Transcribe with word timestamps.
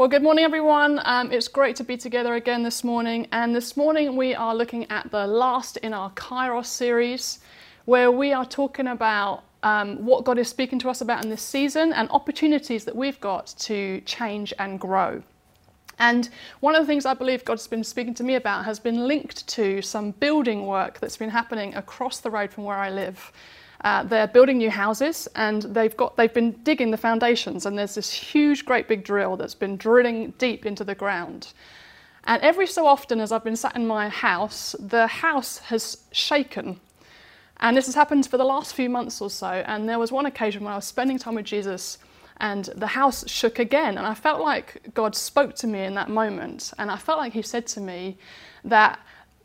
Well, 0.00 0.08
good 0.08 0.22
morning, 0.22 0.46
everyone. 0.46 0.98
Um, 1.04 1.30
it's 1.30 1.46
great 1.46 1.76
to 1.76 1.84
be 1.84 1.98
together 1.98 2.34
again 2.36 2.62
this 2.62 2.82
morning. 2.82 3.28
And 3.32 3.54
this 3.54 3.76
morning 3.76 4.16
we 4.16 4.34
are 4.34 4.54
looking 4.54 4.90
at 4.90 5.10
the 5.10 5.26
last 5.26 5.76
in 5.76 5.92
our 5.92 6.10
Kairos 6.12 6.64
series, 6.64 7.40
where 7.84 8.10
we 8.10 8.32
are 8.32 8.46
talking 8.46 8.86
about 8.86 9.44
um, 9.62 10.02
what 10.02 10.24
God 10.24 10.38
is 10.38 10.48
speaking 10.48 10.78
to 10.78 10.88
us 10.88 11.02
about 11.02 11.22
in 11.22 11.28
this 11.28 11.42
season 11.42 11.92
and 11.92 12.08
opportunities 12.12 12.86
that 12.86 12.96
we've 12.96 13.20
got 13.20 13.48
to 13.58 14.00
change 14.06 14.54
and 14.58 14.80
grow. 14.80 15.22
And 15.98 16.30
one 16.60 16.74
of 16.74 16.80
the 16.80 16.86
things 16.86 17.04
I 17.04 17.12
believe 17.12 17.44
God's 17.44 17.66
been 17.66 17.84
speaking 17.84 18.14
to 18.14 18.24
me 18.24 18.36
about 18.36 18.64
has 18.64 18.78
been 18.78 19.06
linked 19.06 19.46
to 19.48 19.82
some 19.82 20.12
building 20.12 20.66
work 20.66 20.98
that's 21.00 21.18
been 21.18 21.28
happening 21.28 21.74
across 21.74 22.20
the 22.20 22.30
road 22.30 22.50
from 22.54 22.64
where 22.64 22.78
I 22.78 22.88
live. 22.88 23.32
Uh, 23.82 24.02
they're 24.02 24.26
building 24.26 24.58
new 24.58 24.70
houses 24.70 25.26
and 25.36 25.62
they've 25.62 25.96
got 25.96 26.16
they've 26.16 26.34
been 26.34 26.52
digging 26.64 26.90
the 26.90 26.96
foundations 26.96 27.64
and 27.64 27.78
there's 27.78 27.94
this 27.94 28.12
huge 28.12 28.64
great 28.64 28.86
big 28.88 29.02
drill 29.04 29.36
that's 29.36 29.54
been 29.54 29.76
drilling 29.76 30.32
deep 30.38 30.66
into 30.66 30.84
the 30.84 30.94
ground. 30.94 31.52
And 32.24 32.42
every 32.42 32.66
so 32.66 32.86
often 32.86 33.20
as 33.20 33.32
i've 33.32 33.44
been 33.44 33.56
sat 33.56 33.76
in 33.76 33.86
my 33.86 34.08
house 34.08 34.76
the 34.78 35.06
house 35.06 35.58
has 35.58 35.98
shaken. 36.12 36.80
And 37.62 37.76
this 37.76 37.86
has 37.86 37.94
happened 37.94 38.26
for 38.26 38.38
the 38.38 38.44
last 38.44 38.74
few 38.74 38.90
months 38.90 39.20
or 39.20 39.30
so 39.30 39.48
and 39.48 39.88
there 39.88 39.98
was 39.98 40.12
one 40.12 40.26
occasion 40.26 40.62
when 40.62 40.72
i 40.72 40.76
was 40.76 40.84
spending 40.84 41.18
time 41.18 41.36
with 41.36 41.46
jesus 41.46 41.98
and 42.38 42.66
the 42.76 42.86
house 42.86 43.28
shook 43.28 43.58
again 43.58 43.96
and 43.98 44.06
i 44.06 44.14
felt 44.14 44.40
like 44.40 44.88
god 44.94 45.14
spoke 45.14 45.54
to 45.54 45.66
me 45.66 45.84
in 45.84 45.94
that 45.94 46.08
moment 46.08 46.72
and 46.78 46.90
i 46.90 46.96
felt 46.96 47.18
like 47.18 47.34
he 47.34 47.42
said 47.42 47.66
to 47.66 47.80
me 47.80 48.16
that 48.64 48.98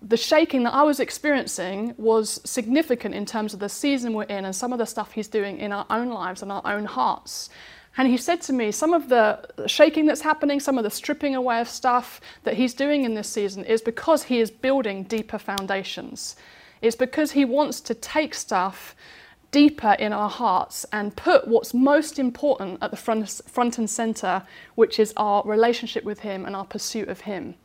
the 0.08 0.18
shaking 0.18 0.64
that 0.64 0.74
I 0.74 0.84
was 0.84 1.00
experiencing 1.00 1.96
was 1.98 2.40
significant 2.46 3.16
in 3.16 3.26
terms 3.26 3.56
of 3.56 3.60
the 3.60 3.70
season 3.70 4.14
we're 4.14 4.24
in 4.24 4.46
and 4.46 4.56
some 4.56 4.72
of 4.72 4.78
the 4.78 4.86
stuff 4.86 5.12
he's 5.14 5.28
doing 5.28 5.58
in 5.58 5.72
our 5.72 5.88
own 5.90 6.10
lives 6.10 6.44
and 6.44 6.52
our 6.52 6.62
own 6.64 6.86
hearts. 6.86 7.50
And 7.98 8.08
he 8.08 8.18
said 8.18 8.40
to 8.42 8.54
me, 8.54 8.72
some 8.72 8.94
of 8.94 9.10
the 9.10 9.48
shaking 9.66 10.06
that's 10.06 10.22
happening, 10.22 10.60
some 10.60 10.78
of 10.78 10.84
the 10.84 10.92
stripping 10.92 11.34
away 11.34 11.60
of 11.60 11.68
stuff 11.68 12.22
that 12.44 12.54
he's 12.54 12.76
doing 12.76 13.04
in 13.04 13.16
this 13.16 13.30
season 13.30 13.66
is 13.66 13.82
because 13.82 14.24
he 14.24 14.40
is 14.40 14.52
building 14.52 15.04
deeper 15.06 15.40
foundations. 15.40 16.36
It's 16.84 16.96
because 16.96 17.32
he 17.32 17.46
wants 17.46 17.82
to 17.82 17.96
take 17.96 18.36
stuff 18.36 18.96
deeper 19.50 19.94
in 19.98 20.14
our 20.14 20.30
hearts 20.30 20.86
and 20.92 21.16
put 21.16 21.48
what's 21.48 21.74
most 21.74 22.20
important 22.20 22.78
at 22.84 22.92
the 22.92 22.98
front, 22.98 23.42
front 23.48 23.80
and 23.80 23.90
center, 23.90 24.44
which 24.76 25.00
is 25.00 25.14
our 25.18 25.42
relationship 25.46 26.04
with 26.04 26.20
him 26.20 26.46
and 26.46 26.56
our 26.56 26.66
pursuit 26.66 27.08
of 27.08 27.22
him. 27.22 27.56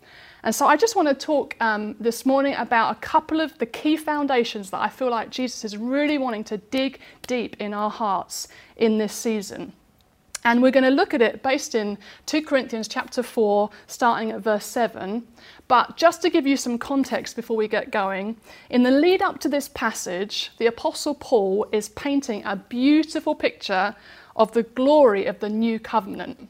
And 0.42 0.54
so 0.54 0.66
I 0.66 0.76
just 0.76 0.96
want 0.96 1.08
to 1.08 1.14
talk 1.14 1.54
um, 1.60 1.96
this 2.00 2.24
morning 2.24 2.54
about 2.54 2.96
a 2.96 3.00
couple 3.00 3.40
of 3.40 3.56
the 3.58 3.66
key 3.66 3.96
foundations 3.96 4.70
that 4.70 4.80
I 4.80 4.88
feel 4.88 5.10
like 5.10 5.30
Jesus 5.30 5.64
is 5.64 5.76
really 5.76 6.16
wanting 6.16 6.44
to 6.44 6.56
dig 6.56 7.00
deep 7.26 7.56
in 7.60 7.74
our 7.74 7.90
hearts 7.90 8.48
in 8.76 8.98
this 8.98 9.12
season. 9.12 9.72
And 10.42 10.62
we're 10.62 10.70
going 10.70 10.84
to 10.84 10.90
look 10.90 11.12
at 11.12 11.20
it 11.20 11.42
based 11.42 11.74
in 11.74 11.98
2 12.24 12.42
Corinthians 12.42 12.88
chapter 12.88 13.22
4, 13.22 13.68
starting 13.86 14.30
at 14.30 14.40
verse 14.40 14.64
7. 14.64 15.26
But 15.68 15.98
just 15.98 16.22
to 16.22 16.30
give 16.30 16.46
you 16.46 16.56
some 16.56 16.78
context 16.78 17.36
before 17.36 17.56
we 17.56 17.68
get 17.68 17.90
going, 17.90 18.36
in 18.70 18.82
the 18.82 18.90
lead 18.90 19.20
up 19.20 19.38
to 19.40 19.50
this 19.50 19.68
passage, 19.68 20.50
the 20.56 20.66
Apostle 20.66 21.14
Paul 21.14 21.66
is 21.72 21.90
painting 21.90 22.42
a 22.46 22.56
beautiful 22.56 23.34
picture 23.34 23.94
of 24.34 24.52
the 24.52 24.62
glory 24.62 25.26
of 25.26 25.40
the 25.40 25.50
new 25.50 25.78
covenant. 25.78 26.48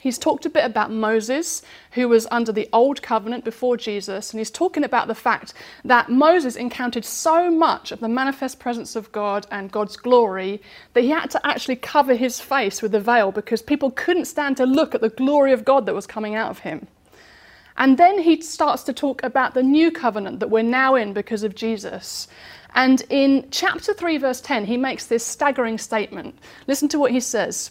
He's 0.00 0.16
talked 0.16 0.46
a 0.46 0.50
bit 0.50 0.64
about 0.64 0.90
Moses, 0.90 1.60
who 1.92 2.08
was 2.08 2.26
under 2.30 2.52
the 2.52 2.70
old 2.72 3.02
covenant 3.02 3.44
before 3.44 3.76
Jesus, 3.76 4.32
and 4.32 4.40
he's 4.40 4.50
talking 4.50 4.82
about 4.82 5.08
the 5.08 5.14
fact 5.14 5.52
that 5.84 6.08
Moses 6.08 6.56
encountered 6.56 7.04
so 7.04 7.50
much 7.50 7.92
of 7.92 8.00
the 8.00 8.08
manifest 8.08 8.58
presence 8.58 8.96
of 8.96 9.12
God 9.12 9.46
and 9.50 9.70
God's 9.70 9.98
glory 9.98 10.62
that 10.94 11.02
he 11.02 11.10
had 11.10 11.30
to 11.32 11.46
actually 11.46 11.76
cover 11.76 12.14
his 12.14 12.40
face 12.40 12.80
with 12.80 12.94
a 12.94 13.00
veil 13.00 13.30
because 13.30 13.60
people 13.60 13.90
couldn't 13.90 14.24
stand 14.24 14.56
to 14.56 14.64
look 14.64 14.94
at 14.94 15.02
the 15.02 15.10
glory 15.10 15.52
of 15.52 15.66
God 15.66 15.84
that 15.84 15.94
was 15.94 16.06
coming 16.06 16.34
out 16.34 16.50
of 16.50 16.60
him. 16.60 16.86
And 17.76 17.98
then 17.98 18.18
he 18.20 18.40
starts 18.40 18.82
to 18.84 18.94
talk 18.94 19.22
about 19.22 19.52
the 19.52 19.62
new 19.62 19.90
covenant 19.90 20.40
that 20.40 20.48
we're 20.48 20.62
now 20.62 20.94
in 20.94 21.12
because 21.12 21.42
of 21.42 21.54
Jesus. 21.54 22.26
And 22.74 23.02
in 23.10 23.48
chapter 23.50 23.92
3, 23.92 24.16
verse 24.16 24.40
10, 24.40 24.64
he 24.64 24.78
makes 24.78 25.04
this 25.04 25.26
staggering 25.26 25.76
statement. 25.76 26.38
Listen 26.66 26.88
to 26.88 26.98
what 26.98 27.10
he 27.10 27.20
says. 27.20 27.70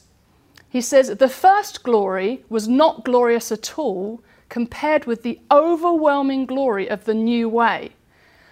He 0.69 0.81
says, 0.81 1.07
The 1.07 1.29
first 1.29 1.83
glory 1.83 2.45
was 2.47 2.67
not 2.67 3.03
glorious 3.03 3.51
at 3.51 3.77
all 3.77 4.21
compared 4.49 5.05
with 5.05 5.23
the 5.23 5.39
overwhelming 5.51 6.45
glory 6.45 6.89
of 6.89 7.05
the 7.05 7.13
new 7.13 7.49
way. 7.49 7.91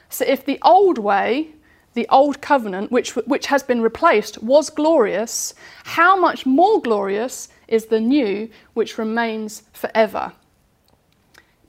So 0.10 0.26
if 0.26 0.46
the 0.46 0.60
old 0.64 0.98
way, 0.98 1.50
the 1.94 2.08
old 2.10 2.42
covenant, 2.42 2.92
which, 2.92 3.16
which 3.16 3.48
has 3.48 3.64
been 3.64 3.82
replaced, 3.82 4.42
was 4.42 4.70
glorious, 4.70 5.54
how 5.84 6.16
much 6.16 6.46
more 6.46 6.82
glorious 6.82 7.50
is 7.68 7.86
the 7.86 8.00
new, 8.00 8.50
which 8.74 8.98
remains 8.98 9.64
forever? 9.74 10.34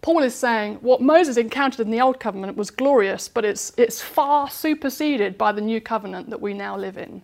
Paul 0.01 0.23
is 0.23 0.35
saying 0.35 0.77
what 0.77 1.03
Moses 1.03 1.37
encountered 1.37 1.81
in 1.81 1.91
the 1.91 2.01
old 2.01 2.21
covenant 2.21 2.57
was 2.57 2.71
glorious, 2.71 3.29
but 3.29 3.45
it's, 3.45 3.73
it's 3.77 4.01
far 4.01 4.49
superseded 4.49 5.37
by 5.37 5.53
the 5.53 5.61
new 5.61 5.81
covenant 5.81 6.31
that 6.31 6.41
we 6.41 6.55
now 6.55 6.77
live 6.77 6.97
in. 6.97 7.23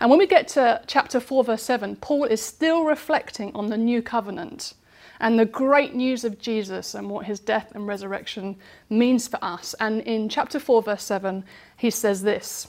And 0.00 0.10
when 0.10 0.18
we 0.18 0.26
get 0.26 0.48
to 0.48 0.82
chapter 0.86 1.20
4, 1.20 1.44
verse 1.44 1.62
7, 1.62 1.96
Paul 1.96 2.24
is 2.24 2.42
still 2.42 2.84
reflecting 2.84 3.54
on 3.54 3.68
the 3.68 3.76
new 3.76 4.02
covenant 4.02 4.74
and 5.20 5.38
the 5.38 5.44
great 5.44 5.94
news 5.94 6.24
of 6.24 6.38
Jesus 6.38 6.94
and 6.94 7.08
what 7.08 7.26
his 7.26 7.40
death 7.40 7.72
and 7.74 7.86
resurrection 7.86 8.56
means 8.90 9.28
for 9.28 9.38
us. 9.42 9.74
And 9.80 10.00
in 10.02 10.28
chapter 10.28 10.58
4, 10.58 10.82
verse 10.82 11.04
7, 11.04 11.44
he 11.76 11.90
says 11.90 12.22
this 12.22 12.68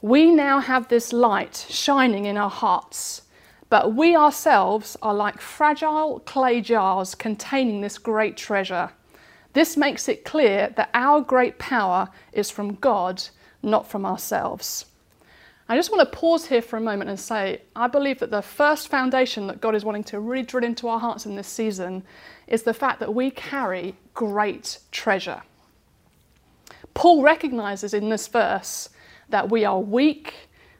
We 0.00 0.30
now 0.30 0.60
have 0.60 0.88
this 0.88 1.12
light 1.12 1.66
shining 1.68 2.24
in 2.24 2.36
our 2.36 2.50
hearts, 2.50 3.22
but 3.70 3.94
we 3.94 4.16
ourselves 4.16 4.96
are 5.00 5.14
like 5.14 5.40
fragile 5.40 6.20
clay 6.20 6.60
jars 6.60 7.14
containing 7.14 7.80
this 7.80 7.98
great 7.98 8.36
treasure. 8.36 8.90
This 9.52 9.76
makes 9.76 10.08
it 10.08 10.24
clear 10.24 10.72
that 10.76 10.90
our 10.94 11.20
great 11.20 11.58
power 11.58 12.08
is 12.32 12.50
from 12.50 12.74
God, 12.76 13.22
not 13.62 13.86
from 13.86 14.04
ourselves. 14.04 14.86
I 15.72 15.76
just 15.76 15.90
want 15.90 16.00
to 16.00 16.18
pause 16.18 16.44
here 16.44 16.60
for 16.60 16.76
a 16.76 16.82
moment 16.82 17.08
and 17.08 17.18
say, 17.18 17.62
I 17.74 17.86
believe 17.86 18.18
that 18.18 18.30
the 18.30 18.42
first 18.42 18.88
foundation 18.88 19.46
that 19.46 19.62
God 19.62 19.74
is 19.74 19.86
wanting 19.86 20.04
to 20.04 20.20
really 20.20 20.42
drill 20.42 20.64
into 20.64 20.86
our 20.86 21.00
hearts 21.00 21.24
in 21.24 21.34
this 21.34 21.48
season 21.48 22.02
is 22.46 22.64
the 22.64 22.74
fact 22.74 23.00
that 23.00 23.14
we 23.14 23.30
carry 23.30 23.96
great 24.12 24.80
treasure. 24.90 25.40
Paul 26.92 27.22
recognizes 27.22 27.94
in 27.94 28.10
this 28.10 28.28
verse 28.28 28.90
that 29.30 29.50
we 29.50 29.64
are 29.64 29.80
weak, 29.80 30.34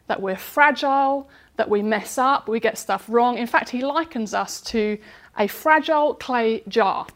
that 0.09 0.21
we're 0.21 0.37
fragile, 0.37 1.27
that 1.57 1.71
we 1.71 1.81
mess 1.81 2.19
up, 2.19 2.47
we 2.47 2.61
get 2.61 2.77
stuff 2.77 3.07
wrong. 3.09 3.39
In 3.39 3.47
fact, 3.47 3.71
he 3.71 3.81
likens 3.83 4.35
us 4.35 4.61
to 4.61 4.99
a 5.39 5.47
fragile 5.47 6.13
clay 6.17 6.65
jar. 6.69 7.07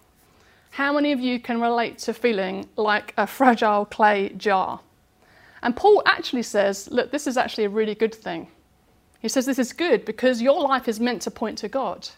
How 0.70 0.94
many 0.94 1.12
of 1.12 1.20
you 1.20 1.38
can 1.38 1.60
relate 1.60 1.98
to 1.98 2.14
feeling 2.14 2.70
like 2.76 3.12
a 3.18 3.26
fragile 3.26 3.84
clay 3.84 4.30
jar? 4.30 4.80
And 5.66 5.74
Paul 5.74 6.00
actually 6.06 6.44
says, 6.44 6.88
look, 6.92 7.10
this 7.10 7.26
is 7.26 7.36
actually 7.36 7.64
a 7.64 7.68
really 7.68 7.96
good 7.96 8.14
thing. 8.14 8.46
He 9.18 9.28
says 9.28 9.46
this 9.46 9.58
is 9.58 9.72
good 9.72 10.04
because 10.04 10.40
your 10.40 10.60
life 10.62 10.86
is 10.86 11.00
meant 11.00 11.22
to 11.22 11.30
point 11.32 11.58
to 11.58 11.68
God. 11.68 12.08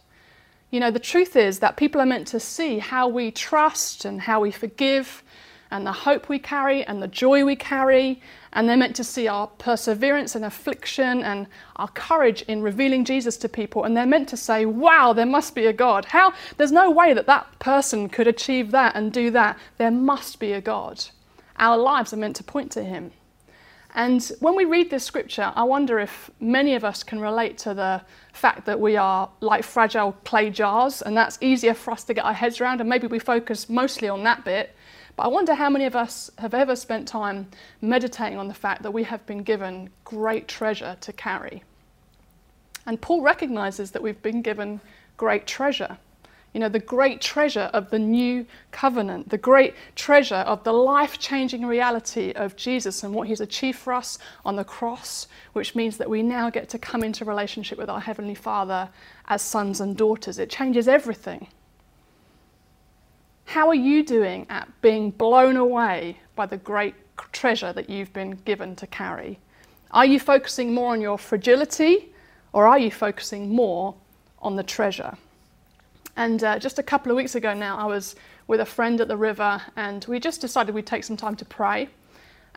You 0.71 0.81
know, 0.81 0.91
the 0.91 0.99
truth 0.99 1.35
is 1.35 1.61
that 1.61 1.79
people 1.79 1.99
are 1.99 2.05
meant 2.05 2.27
to 2.29 2.41
see 2.41 2.79
how 2.79 3.09
we 3.09 3.31
trust 3.31 4.05
and 4.05 4.21
how 4.21 4.41
we 4.41 4.51
forgive 4.51 5.23
and 5.71 5.87
the 5.87 5.93
hope 5.93 6.29
we 6.29 6.39
carry 6.39 6.85
and 6.85 7.03
the 7.03 7.09
joy 7.09 7.43
we 7.43 7.57
carry. 7.57 8.21
And 8.53 8.69
they're 8.69 8.77
meant 8.77 8.97
to 8.97 9.05
see 9.05 9.29
our 9.29 9.47
perseverance 9.47 10.37
in 10.37 10.45
affliction 10.45 11.23
and 11.23 11.47
our 11.77 11.89
courage 11.89 12.43
in 12.43 12.61
revealing 12.61 13.07
Jesus 13.07 13.39
to 13.39 13.49
people. 13.49 13.85
And 13.85 13.97
they're 13.97 14.05
meant 14.05 14.29
to 14.29 14.37
say, 14.37 14.67
wow, 14.67 15.15
there 15.15 15.25
must 15.25 15.55
be 15.55 15.65
a 15.65 15.73
God. 15.73 16.05
How? 16.05 16.35
There's 16.59 16.71
no 16.71 16.91
way 16.91 17.15
that 17.15 17.25
that 17.29 17.47
person 17.61 18.11
could 18.11 18.27
achieve 18.27 18.73
that 18.73 18.95
and 18.95 19.11
do 19.11 19.31
that. 19.31 19.59
There 19.79 19.91
must 19.91 20.39
be 20.39 20.53
a 20.53 20.61
God. 20.61 21.03
Our 21.57 21.79
lives 21.79 22.13
are 22.13 22.19
meant 22.19 22.37
to 22.37 22.45
point 22.45 22.71
to 22.73 22.85
Him. 22.85 23.13
And 23.99 24.31
when 24.39 24.55
we 24.55 24.65
read 24.65 24.91
this 24.91 25.03
scripture, 25.03 25.53
I 25.57 25.65
wonder 25.65 25.99
if 25.99 26.31
many 26.39 26.77
of 26.77 26.85
us 26.85 27.03
can 27.03 27.19
relate 27.19 27.59
to 27.59 27.75
the 27.75 28.01
fact 28.33 28.65
that 28.67 28.79
we 28.79 28.97
are 28.97 29.29
like 29.41 29.65
fragile 29.65 30.13
clay 30.25 30.51
jars, 30.51 31.03
and 31.03 31.17
that's 31.17 31.37
easier 31.41 31.75
for 31.75 31.91
us 31.91 32.05
to 32.05 32.15
get 32.15 32.25
our 32.25 32.33
heads 32.33 32.61
around, 32.61 32.81
and 32.81 32.89
maybe 32.89 33.09
we 33.09 33.19
focus 33.19 33.69
mostly 33.69 34.09
on 34.09 34.23
that 34.23 34.45
bit. 34.45 34.73
But 35.17 35.25
I 35.25 35.27
wonder 35.27 35.53
how 35.53 35.69
many 35.69 35.85
of 35.85 35.97
us 35.97 36.31
have 36.39 36.55
ever 36.55 36.77
spent 36.77 37.09
time 37.09 37.49
meditating 37.81 38.39
on 38.39 38.47
the 38.47 38.55
fact 38.55 38.85
that 38.85 38.93
we 38.93 39.03
have 39.03 39.27
been 39.27 39.43
given 39.43 39.91
great 40.05 40.47
treasure 40.47 40.97
to 41.01 41.13
carry. 41.13 41.65
And 42.87 43.01
Paul 43.01 43.23
recognizes 43.23 43.91
that 43.91 44.03
we've 44.03 44.23
been 44.23 44.43
given 44.43 44.81
great 45.17 45.45
treasure. 45.45 45.99
You 46.59 46.63
know, 46.63 46.69
the 46.69 46.81
great 46.81 47.21
treasure 47.21 47.71
of 47.73 47.89
the 47.91 48.01
new 48.01 48.45
covenant, 48.73 49.29
the 49.29 49.39
great 49.39 49.77
treasure 49.95 50.35
of 50.35 50.65
the 50.65 50.73
life 50.73 51.17
changing 51.21 51.65
reality 51.65 52.33
of 52.33 52.57
Jesus 52.57 53.05
and 53.05 53.15
what 53.15 53.29
he's 53.29 53.41
achieved 53.41 53.79
for 53.79 53.93
us 53.93 54.19
on 54.45 54.57
the 54.57 54.65
cross, 54.65 55.29
which 55.53 55.77
means 55.77 55.99
that 55.99 56.11
we 56.11 56.21
now 56.21 56.51
get 56.51 56.69
to 56.71 56.77
come 56.77 57.05
into 57.05 57.25
relationship 57.25 57.79
with 57.79 57.89
our 57.89 58.01
Heavenly 58.01 58.35
Father 58.35 58.89
as 59.29 59.41
sons 59.41 59.81
and 59.81 59.97
daughters. 59.97 60.41
It 60.41 60.51
changes 60.51 60.89
everything. 60.89 61.47
How 63.45 63.69
are 63.69 63.75
you 63.77 64.03
doing 64.03 64.45
at 64.51 64.67
being 64.83 65.13
blown 65.13 65.57
away 65.57 66.19
by 66.35 66.47
the 66.47 66.57
great 66.57 66.97
treasure 67.31 67.73
that 67.73 67.89
you've 67.89 68.13
been 68.13 68.33
given 68.45 68.75
to 68.75 68.87
carry? 68.89 69.39
Are 69.93 70.07
you 70.07 70.19
focusing 70.19 70.75
more 70.75 70.91
on 70.91 71.01
your 71.01 71.19
fragility 71.19 72.13
or 72.53 72.67
are 72.67 72.81
you 72.81 72.91
focusing 72.91 73.49
more 73.49 73.95
on 74.41 74.57
the 74.57 74.65
treasure? 74.65 75.17
And 76.19 76.43
uh, 76.43 76.59
just 76.59 76.81
a 76.81 76.83
couple 76.83 77.13
of 77.13 77.17
weeks 77.17 77.37
ago 77.37 77.55
now, 77.55 77.79
I 77.79 77.85
was 77.85 78.17
with 78.49 78.59
a 78.59 78.67
friend 78.67 79.01
at 79.01 79.07
the 79.07 79.17
river, 79.17 79.63
and 79.77 80.05
we 80.09 80.19
just 80.19 80.41
decided 80.41 80.75
we'd 80.75 80.85
take 80.85 81.05
some 81.05 81.17
time 81.17 81.37
to 81.37 81.45
pray. 81.45 81.91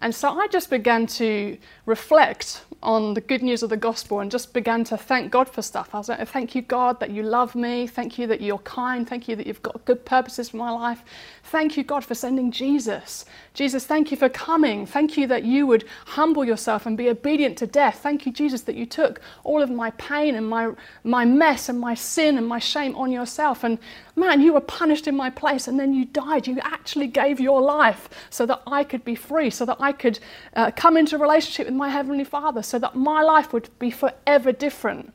And 0.02 0.14
so 0.14 0.30
I 0.40 0.48
just 0.48 0.70
began 0.70 1.06
to 1.08 1.58
reflect 1.86 2.64
on 2.84 3.14
the 3.14 3.22
good 3.22 3.44
news 3.44 3.62
of 3.62 3.70
the 3.70 3.78
gospel 3.78 4.20
and 4.22 4.32
just 4.32 4.54
began 4.54 4.84
to 4.84 4.98
thank 4.98 5.32
God 5.32 5.48
for 5.48 5.62
stuff. 5.62 5.94
I 5.94 6.00
was 6.00 6.10
like, 6.10 6.28
Thank 6.28 6.56
you, 6.56 6.64
God, 6.64 7.00
that 7.00 7.12
you 7.12 7.22
love 7.22 7.54
me. 7.54 7.86
Thank 7.86 8.18
you 8.18 8.26
that 8.28 8.42
you're 8.42 8.58
kind. 8.60 9.08
Thank 9.08 9.28
you 9.28 9.36
that 9.36 9.46
you've 9.46 9.62
got 9.62 9.86
good 9.86 10.04
purposes 10.04 10.50
for 10.50 10.58
my 10.58 10.72
life. 10.72 11.04
Thank 11.44 11.78
you, 11.78 11.84
God, 11.84 12.04
for 12.04 12.16
sending 12.16 12.52
Jesus. 12.52 13.26
Jesus, 13.54 13.86
thank 13.86 14.10
you 14.10 14.18
for 14.18 14.30
coming. 14.30 14.86
Thank 14.86 15.18
you 15.18 15.28
that 15.28 15.44
you 15.44 15.68
would 15.68 15.86
humble 16.06 16.44
yourself 16.46 16.86
and 16.86 16.98
be 16.98 17.10
obedient 17.10 17.58
to 17.60 17.68
death. 17.68 18.00
Thank 18.02 18.26
you, 18.26 18.32
Jesus, 18.32 18.62
that 18.62 18.76
you 18.76 18.86
took 18.86 19.22
all 19.44 19.62
of 19.62 19.70
my 19.70 19.92
pain 19.92 20.36
and 20.36 20.50
my, 20.50 20.72
my 21.04 21.26
mess 21.26 21.70
and 21.70 21.80
my 21.80 21.94
sin 21.94 22.38
and 22.38 22.48
my 22.48 22.60
shame 22.60 22.96
on 22.96 23.12
yourself. 23.12 23.64
And 23.64 23.78
man, 24.16 24.42
you 24.42 24.54
were 24.54 24.62
punished 24.62 25.08
in 25.08 25.16
my 25.16 25.30
place 25.30 25.68
and 25.68 25.80
then 25.80 25.94
you 25.94 26.06
died. 26.06 26.48
You 26.48 26.60
actually 26.64 27.08
gave 27.08 27.40
your 27.40 27.62
life 27.62 28.10
so 28.30 28.46
that 28.46 28.62
I 28.66 28.84
could 28.84 29.04
be 29.04 29.16
free, 29.16 29.50
so 29.50 29.66
that 29.66 29.78
I 29.80 29.91
could 29.92 30.20
uh, 30.56 30.72
come 30.72 30.98
into 30.98 31.16
a 31.16 31.20
relationship 31.20 31.68
with 31.68 31.76
my 31.76 31.90
Heavenly 31.90 32.24
Father, 32.24 32.64
so 32.64 32.80
that 32.80 32.96
my 32.96 33.22
life 33.22 33.54
would 33.54 33.70
be 33.80 33.92
forever 33.92 34.52
different. 34.52 35.14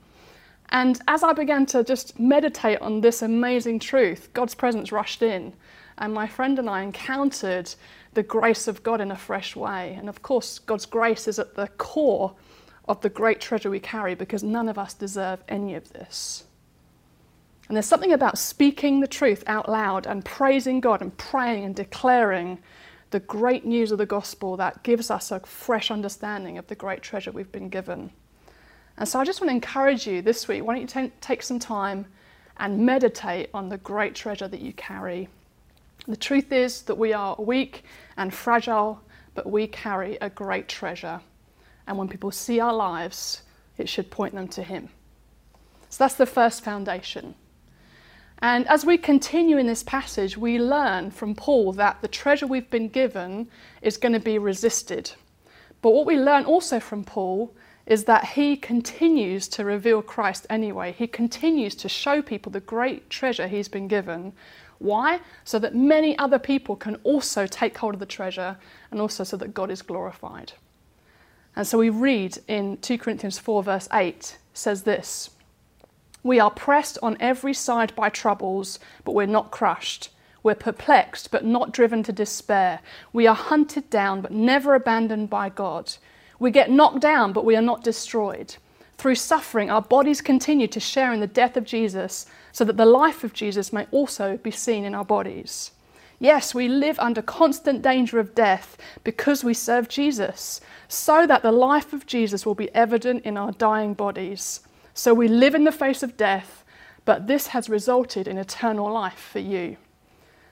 And 0.70 1.00
as 1.06 1.23
I 1.23 1.32
began 1.32 1.67
to 1.67 1.84
just 1.84 2.19
meditate 2.19 2.81
on 2.81 3.00
this 3.00 3.23
amazing 3.23 3.78
truth, 3.78 4.31
God's 4.32 4.55
presence 4.55 4.90
rushed 4.90 5.23
in. 5.23 5.52
And 5.99 6.12
my 6.12 6.26
friend 6.26 6.58
and 6.58 6.69
I 6.69 6.82
encountered 6.82 7.75
the 8.14 8.23
grace 8.23 8.67
of 8.67 8.82
God 8.82 9.00
in 9.00 9.11
a 9.11 9.17
fresh 9.17 9.55
way. 9.55 9.94
And 9.99 10.08
of 10.08 10.23
course, 10.23 10.58
God's 10.58 10.87
grace 10.87 11.29
is 11.29 11.38
at 11.38 11.55
the 11.55 11.69
core 11.79 12.34
of 12.88 13.00
the 13.00 13.08
great 13.08 13.40
treasure 13.40 13.70
we 13.70 13.81
carry 13.81 14.14
because 14.14 14.43
none 14.43 14.69
of 14.69 14.79
us 14.79 14.94
deserve 14.94 15.43
any 15.49 15.75
of 15.75 15.93
this. 15.93 16.44
And 17.69 17.76
there's 17.76 17.87
something 17.87 18.12
about 18.12 18.38
speaking 18.38 19.00
the 19.00 19.08
truth 19.08 19.43
out 19.46 19.69
loud 19.69 20.06
and 20.06 20.25
praising 20.25 20.81
God 20.81 21.02
and 21.02 21.17
praying 21.17 21.64
and 21.64 21.75
declaring 21.75 22.58
the 23.16 23.20
great 23.20 23.64
news 23.64 23.92
of 23.92 23.96
the 23.96 24.04
gospel 24.04 24.58
that 24.58 24.82
gives 24.82 25.10
us 25.10 25.30
a 25.30 25.40
fresh 25.40 25.90
understanding 25.90 26.58
of 26.58 26.66
the 26.66 26.74
great 26.74 27.00
treasure 27.00 27.32
we've 27.32 27.50
been 27.50 27.70
given. 27.70 28.10
And 28.98 29.08
so 29.08 29.18
I 29.18 29.24
just 29.24 29.40
want 29.40 29.48
to 29.48 29.54
encourage 29.54 30.06
you 30.06 30.20
this 30.20 30.46
week 30.46 30.62
why 30.62 30.74
don't 30.74 30.82
you 30.82 31.08
t- 31.08 31.12
take 31.22 31.42
some 31.42 31.58
time 31.58 32.04
and 32.58 32.84
meditate 32.84 33.48
on 33.54 33.70
the 33.70 33.78
great 33.78 34.14
treasure 34.14 34.48
that 34.48 34.60
you 34.60 34.74
carry. 34.74 35.30
The 36.06 36.18
truth 36.18 36.52
is 36.52 36.82
that 36.82 36.96
we 36.96 37.14
are 37.14 37.34
weak 37.38 37.84
and 38.18 38.34
fragile, 38.34 39.00
but 39.34 39.50
we 39.50 39.66
carry 39.66 40.19
a 40.20 40.28
great 40.28 40.69
treasure. 40.69 41.19
And 41.86 41.96
when 41.96 42.08
people 42.08 42.30
see 42.30 42.60
our 42.60 42.74
lives, 42.74 43.40
it 43.78 43.88
should 43.88 44.10
point 44.10 44.34
them 44.34 44.48
to 44.48 44.62
Him. 44.62 44.90
So 45.88 46.04
that's 46.04 46.16
the 46.16 46.26
first 46.26 46.62
foundation. 46.62 47.34
And 48.40 48.68
as 48.68 48.84
we 48.84 48.98
continue 48.98 49.56
in 49.56 49.66
this 49.66 49.82
passage, 49.82 50.36
we 50.36 50.58
learn 50.58 51.10
from 51.10 51.34
Paul 51.34 51.72
that 51.74 52.02
the 52.02 52.08
treasure 52.08 52.46
we've 52.46 52.70
been 52.70 52.88
given 52.88 53.48
is 53.80 53.96
going 53.96 54.12
to 54.12 54.20
be 54.20 54.38
resisted. 54.38 55.12
But 55.80 55.90
what 55.90 56.06
we 56.06 56.18
learn 56.18 56.44
also 56.44 56.78
from 56.80 57.04
Paul 57.04 57.54
is 57.86 58.04
that 58.04 58.24
he 58.24 58.56
continues 58.56 59.48
to 59.48 59.64
reveal 59.64 60.02
Christ 60.02 60.46
anyway. 60.50 60.92
He 60.92 61.06
continues 61.06 61.74
to 61.76 61.88
show 61.88 62.20
people 62.20 62.50
the 62.50 62.60
great 62.60 63.08
treasure 63.08 63.46
he's 63.46 63.68
been 63.68 63.88
given. 63.88 64.32
Why? 64.78 65.20
So 65.44 65.58
that 65.60 65.74
many 65.74 66.18
other 66.18 66.38
people 66.38 66.76
can 66.76 66.96
also 67.04 67.46
take 67.46 67.78
hold 67.78 67.94
of 67.94 68.00
the 68.00 68.06
treasure 68.06 68.58
and 68.90 69.00
also 69.00 69.24
so 69.24 69.36
that 69.36 69.54
God 69.54 69.70
is 69.70 69.82
glorified. 69.82 70.52
And 71.54 71.66
so 71.66 71.78
we 71.78 71.88
read 71.88 72.36
in 72.48 72.76
2 72.78 72.98
Corinthians 72.98 73.38
4, 73.38 73.62
verse 73.62 73.88
8, 73.92 74.36
says 74.52 74.82
this. 74.82 75.30
We 76.26 76.40
are 76.40 76.50
pressed 76.50 76.99
on 77.05 77.17
every 77.20 77.55
side 77.55 77.94
by 77.94 78.08
troubles, 78.08 78.81
but 79.05 79.14
we're 79.14 79.26
not 79.26 79.52
crushed. 79.52 80.08
We're 80.43 80.56
perplexed, 80.56 81.31
but 81.31 81.44
not 81.44 81.73
driven 81.73 82.02
to 82.02 82.12
despair. 82.12 82.81
We 83.12 83.28
are 83.28 83.34
hunted 83.37 83.88
down, 83.90 84.23
but 84.23 84.32
never 84.32 84.75
abandoned 84.75 85.31
by 85.31 85.50
God. 85.50 85.94
We 86.40 86.50
get 86.50 86.69
knocked 86.69 86.99
down, 86.99 87.32
but 87.32 87.44
we 87.44 87.55
are 87.55 87.62
not 87.62 87.84
destroyed. 87.84 88.56
Through 88.99 89.14
suffering, 89.14 89.70
our 89.70 89.81
bodies 89.81 90.20
continue 90.20 90.67
to 90.67 90.81
share 90.81 91.12
in 91.12 91.20
the 91.20 91.28
death 91.28 91.56
of 91.56 91.64
Jesus, 91.64 92.26
so 92.50 92.64
that 92.64 92.76
the 92.76 92.87
life 92.87 93.22
of 93.22 93.32
Jesus 93.32 93.72
may 93.72 93.87
also 93.93 94.37
be 94.37 94.50
seen 94.50 94.84
in 94.84 94.96
our 94.96 95.05
bodies. 95.05 95.70
Yes, 96.19 96.52
we 96.52 96.67
live 96.67 96.99
under 96.99 97.22
constant 97.22 97.82
danger 97.82 98.19
of 98.19 98.34
death 98.34 98.76
because 99.05 99.44
we 99.44 99.55
serve 99.55 99.88
Jesus, 99.88 100.61
so 100.88 101.25
that 101.29 101.43
the 101.43 101.52
life 101.52 101.93
of 101.93 102.05
Jesus 102.05 102.44
will 102.44 102.56
be 102.56 102.75
evident 102.75 103.25
in 103.25 103.37
our 103.37 103.52
dying 103.52 103.94
bodies. 103.94 104.58
So 104.96 105.12
we 105.12 105.28
live 105.28 105.54
in 105.54 105.64
the 105.64 105.72
face 105.72 106.02
of 106.02 106.16
death, 106.16 106.64
but 107.04 107.26
this 107.26 107.48
has 107.48 107.69
resulted 107.69 108.26
in 108.26 108.38
eternal 108.38 108.90
life 108.90 109.28
for 109.31 109.40
you. 109.40 109.76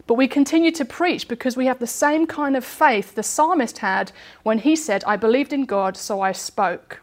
But 0.06 0.14
we 0.14 0.28
continue 0.28 0.70
to 0.72 0.84
preach 0.84 1.28
because 1.28 1.56
we 1.56 1.64
have 1.64 1.78
the 1.78 1.86
same 1.86 2.26
kind 2.26 2.54
of 2.54 2.62
faith 2.62 3.14
the 3.14 3.22
psalmist 3.22 3.78
had 3.78 4.12
when 4.42 4.58
he 4.58 4.76
said, 4.76 5.02
I 5.06 5.16
believed 5.16 5.54
in 5.54 5.64
God, 5.64 5.96
so 5.96 6.20
I 6.20 6.32
spoke. 6.32 7.00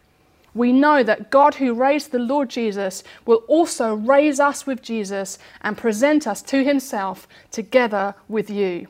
We 0.54 0.72
know 0.72 1.02
that 1.02 1.32
God, 1.32 1.56
who 1.56 1.74
raised 1.74 2.12
the 2.12 2.20
Lord 2.20 2.48
Jesus, 2.48 3.02
will 3.26 3.42
also 3.48 3.92
raise 3.92 4.38
us 4.38 4.64
with 4.64 4.80
Jesus 4.80 5.36
and 5.62 5.76
present 5.76 6.28
us 6.28 6.42
to 6.42 6.62
himself 6.62 7.26
together 7.50 8.14
with 8.28 8.50
you. 8.50 8.86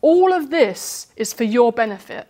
All 0.00 0.32
of 0.32 0.48
this 0.48 1.08
is 1.14 1.34
for 1.34 1.44
your 1.44 1.72
benefit. 1.72 2.26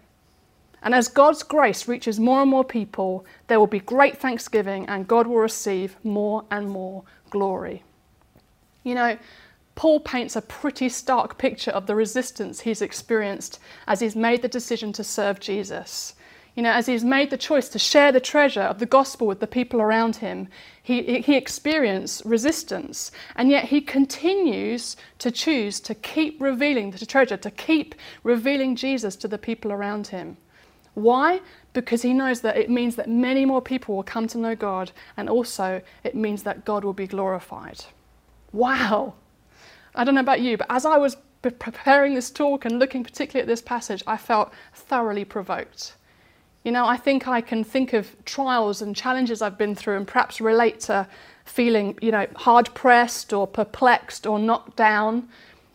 And 0.86 0.94
as 0.94 1.08
God's 1.08 1.42
grace 1.42 1.88
reaches 1.88 2.20
more 2.20 2.42
and 2.42 2.48
more 2.48 2.62
people, 2.62 3.26
there 3.48 3.58
will 3.58 3.66
be 3.66 3.80
great 3.80 4.18
thanksgiving 4.18 4.88
and 4.88 5.08
God 5.08 5.26
will 5.26 5.40
receive 5.40 5.96
more 6.04 6.44
and 6.48 6.70
more 6.70 7.02
glory. 7.28 7.82
You 8.84 8.94
know, 8.94 9.18
Paul 9.74 9.98
paints 9.98 10.36
a 10.36 10.42
pretty 10.42 10.88
stark 10.88 11.38
picture 11.38 11.72
of 11.72 11.88
the 11.88 11.96
resistance 11.96 12.60
he's 12.60 12.82
experienced 12.82 13.58
as 13.88 13.98
he's 13.98 14.14
made 14.14 14.42
the 14.42 14.48
decision 14.48 14.92
to 14.92 15.02
serve 15.02 15.40
Jesus. 15.40 16.14
You 16.54 16.62
know, 16.62 16.70
as 16.70 16.86
he's 16.86 17.02
made 17.02 17.30
the 17.30 17.36
choice 17.36 17.68
to 17.70 17.80
share 17.80 18.12
the 18.12 18.20
treasure 18.20 18.62
of 18.62 18.78
the 18.78 18.86
gospel 18.86 19.26
with 19.26 19.40
the 19.40 19.48
people 19.48 19.82
around 19.82 20.14
him, 20.14 20.46
he, 20.84 21.20
he 21.20 21.34
experienced 21.34 22.24
resistance. 22.24 23.10
And 23.34 23.50
yet 23.50 23.64
he 23.64 23.80
continues 23.80 24.96
to 25.18 25.32
choose 25.32 25.80
to 25.80 25.96
keep 25.96 26.40
revealing 26.40 26.92
the 26.92 27.04
treasure, 27.04 27.38
to 27.38 27.50
keep 27.50 27.96
revealing 28.22 28.76
Jesus 28.76 29.16
to 29.16 29.26
the 29.26 29.36
people 29.36 29.72
around 29.72 30.06
him. 30.06 30.36
Why? 30.96 31.42
Because 31.74 32.00
he 32.00 32.14
knows 32.14 32.40
that 32.40 32.56
it 32.56 32.70
means 32.70 32.96
that 32.96 33.06
many 33.06 33.44
more 33.44 33.60
people 33.60 33.94
will 33.94 34.02
come 34.02 34.26
to 34.28 34.38
know 34.38 34.56
God, 34.56 34.92
and 35.18 35.28
also 35.28 35.82
it 36.04 36.14
means 36.14 36.42
that 36.44 36.64
God 36.64 36.84
will 36.84 36.94
be 36.94 37.06
glorified. 37.06 37.84
Wow! 38.50 39.12
I 39.94 40.04
don't 40.04 40.14
know 40.14 40.22
about 40.22 40.40
you, 40.40 40.56
but 40.56 40.68
as 40.70 40.86
I 40.86 40.96
was 40.96 41.18
preparing 41.42 42.14
this 42.14 42.30
talk 42.30 42.64
and 42.64 42.78
looking 42.78 43.04
particularly 43.04 43.42
at 43.42 43.46
this 43.46 43.60
passage, 43.60 44.02
I 44.06 44.16
felt 44.16 44.50
thoroughly 44.72 45.26
provoked. 45.26 45.96
You 46.64 46.72
know, 46.72 46.86
I 46.86 46.96
think 46.96 47.28
I 47.28 47.42
can 47.42 47.62
think 47.62 47.92
of 47.92 48.16
trials 48.24 48.80
and 48.80 48.96
challenges 48.96 49.42
I've 49.42 49.58
been 49.58 49.74
through 49.74 49.98
and 49.98 50.08
perhaps 50.08 50.40
relate 50.40 50.80
to 50.80 51.06
feeling, 51.44 51.98
you 52.00 52.10
know, 52.10 52.26
hard 52.36 52.74
pressed 52.74 53.34
or 53.34 53.46
perplexed 53.46 54.26
or 54.26 54.38
knocked 54.38 54.76
down. 54.76 55.28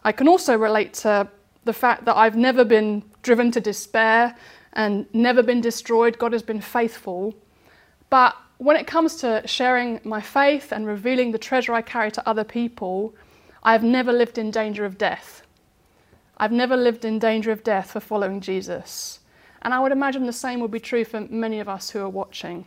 I 0.03 0.13
can 0.13 0.27
also 0.27 0.57
relate 0.57 0.95
to 0.95 1.27
the 1.63 1.73
fact 1.73 2.05
that 2.05 2.17
I've 2.17 2.35
never 2.35 2.65
been 2.65 3.03
driven 3.21 3.51
to 3.51 3.61
despair 3.61 4.35
and 4.73 5.05
never 5.13 5.43
been 5.43 5.61
destroyed. 5.61 6.17
God 6.17 6.33
has 6.33 6.43
been 6.43 6.61
faithful. 6.61 7.35
But 8.09 8.35
when 8.57 8.77
it 8.77 8.87
comes 8.87 9.15
to 9.17 9.41
sharing 9.45 9.99
my 10.03 10.21
faith 10.21 10.71
and 10.71 10.85
revealing 10.85 11.31
the 11.31 11.37
treasure 11.37 11.73
I 11.73 11.81
carry 11.81 12.11
to 12.11 12.29
other 12.29 12.43
people, 12.43 13.15
I 13.63 13.71
have 13.73 13.83
never 13.83 14.13
lived 14.13 14.37
in 14.37 14.51
danger 14.51 14.85
of 14.85 14.97
death. 14.97 15.43
I've 16.37 16.51
never 16.51 16.75
lived 16.75 17.05
in 17.05 17.19
danger 17.19 17.51
of 17.51 17.63
death 17.63 17.91
for 17.91 17.99
following 17.99 18.41
Jesus. 18.41 19.19
And 19.61 19.73
I 19.73 19.79
would 19.79 19.91
imagine 19.91 20.25
the 20.25 20.33
same 20.33 20.59
would 20.59 20.71
be 20.71 20.79
true 20.79 21.05
for 21.05 21.21
many 21.21 21.59
of 21.59 21.69
us 21.69 21.91
who 21.91 21.99
are 21.99 22.09
watching. 22.09 22.65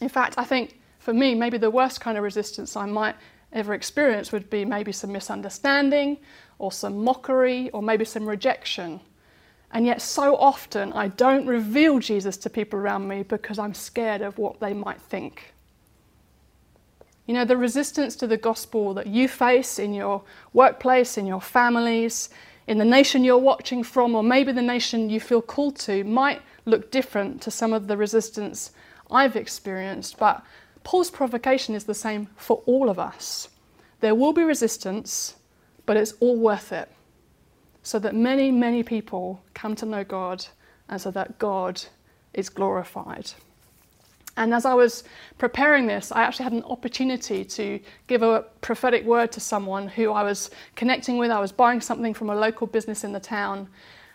In 0.00 0.08
fact, 0.08 0.34
I 0.36 0.44
think 0.44 0.78
for 0.98 1.14
me, 1.14 1.34
maybe 1.34 1.58
the 1.58 1.70
worst 1.70 2.00
kind 2.00 2.18
of 2.18 2.24
resistance 2.24 2.76
I 2.76 2.86
might 2.86 3.16
ever 3.52 3.74
experience 3.74 4.32
would 4.32 4.50
be 4.50 4.64
maybe 4.64 4.92
some 4.92 5.12
misunderstanding 5.12 6.18
or 6.58 6.70
some 6.70 7.02
mockery 7.02 7.70
or 7.70 7.82
maybe 7.82 8.04
some 8.04 8.28
rejection. 8.28 9.00
And 9.72 9.86
yet, 9.86 10.02
so 10.02 10.36
often, 10.36 10.92
I 10.92 11.08
don't 11.08 11.46
reveal 11.46 12.00
Jesus 12.00 12.36
to 12.38 12.50
people 12.50 12.78
around 12.78 13.06
me 13.06 13.22
because 13.22 13.58
I'm 13.58 13.74
scared 13.74 14.20
of 14.20 14.36
what 14.36 14.58
they 14.58 14.74
might 14.74 15.00
think. 15.00 15.54
You 17.26 17.34
know, 17.34 17.44
the 17.44 17.56
resistance 17.56 18.16
to 18.16 18.26
the 18.26 18.36
gospel 18.36 18.94
that 18.94 19.06
you 19.06 19.28
face 19.28 19.78
in 19.78 19.94
your 19.94 20.22
workplace, 20.52 21.16
in 21.16 21.26
your 21.26 21.40
families, 21.40 22.30
in 22.66 22.78
the 22.78 22.84
nation 22.84 23.22
you're 23.22 23.38
watching 23.38 23.84
from, 23.84 24.16
or 24.16 24.24
maybe 24.24 24.50
the 24.50 24.62
nation 24.62 25.08
you 25.08 25.20
feel 25.20 25.40
called 25.40 25.76
to, 25.80 26.02
might 26.02 26.42
look 26.66 26.90
different 26.90 27.40
to 27.42 27.50
some 27.52 27.72
of 27.72 27.86
the 27.86 27.96
resistance 27.96 28.72
I've 29.08 29.36
experienced. 29.36 30.18
But 30.18 30.42
Paul's 30.82 31.10
provocation 31.10 31.76
is 31.76 31.84
the 31.84 31.94
same 31.94 32.28
for 32.34 32.62
all 32.66 32.90
of 32.90 32.98
us. 32.98 33.48
There 34.00 34.16
will 34.16 34.32
be 34.32 34.42
resistance, 34.42 35.36
but 35.86 35.96
it's 35.96 36.14
all 36.20 36.36
worth 36.36 36.72
it 36.72 36.90
so 37.82 37.98
that 37.98 38.14
many, 38.14 38.50
many 38.50 38.82
people 38.82 39.42
come 39.54 39.74
to 39.76 39.86
know 39.86 40.04
God 40.04 40.46
and 40.88 41.00
so 41.00 41.10
that 41.10 41.38
God 41.38 41.82
is 42.34 42.48
glorified. 42.48 43.32
And 44.36 44.54
as 44.54 44.64
I 44.64 44.74
was 44.74 45.04
preparing 45.38 45.86
this, 45.86 46.12
I 46.12 46.22
actually 46.22 46.44
had 46.44 46.52
an 46.52 46.62
opportunity 46.64 47.44
to 47.44 47.80
give 48.06 48.22
a 48.22 48.44
prophetic 48.60 49.04
word 49.04 49.32
to 49.32 49.40
someone 49.40 49.88
who 49.88 50.12
I 50.12 50.22
was 50.22 50.50
connecting 50.76 51.18
with. 51.18 51.30
I 51.30 51.40
was 51.40 51.52
buying 51.52 51.80
something 51.80 52.14
from 52.14 52.30
a 52.30 52.34
local 52.34 52.66
business 52.66 53.04
in 53.04 53.12
the 53.12 53.20
town. 53.20 53.68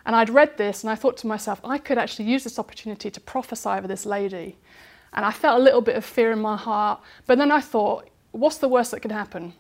And 0.06 0.16
I'd 0.16 0.30
read 0.30 0.58
this 0.58 0.84
and 0.84 0.90
I 0.90 0.96
thought 0.96 1.18
to 1.18 1.28
myself, 1.28 1.60
I 1.64 1.78
could 1.78 1.98
actually 1.98 2.26
use 2.26 2.44
this 2.44 2.60
opportunity 2.60 3.12
to 3.12 3.20
prophesy 3.20 3.70
over 3.70 3.88
this 3.88 4.06
lady. 4.06 4.58
And 5.14 5.26
I 5.26 5.32
felt 5.32 5.60
a 5.60 5.64
little 5.64 5.82
bit 5.82 5.96
of 5.96 6.06
fear 6.06 6.32
in 6.32 6.40
my 6.40 6.58
heart. 6.58 7.02
But 7.26 7.38
then 7.38 7.52
I 7.52 7.62
thought, 7.62 8.10
what's 8.32 8.58
the 8.58 8.70
worst 8.70 8.92
that 8.92 9.02
could 9.02 9.12
happen? 9.12 9.54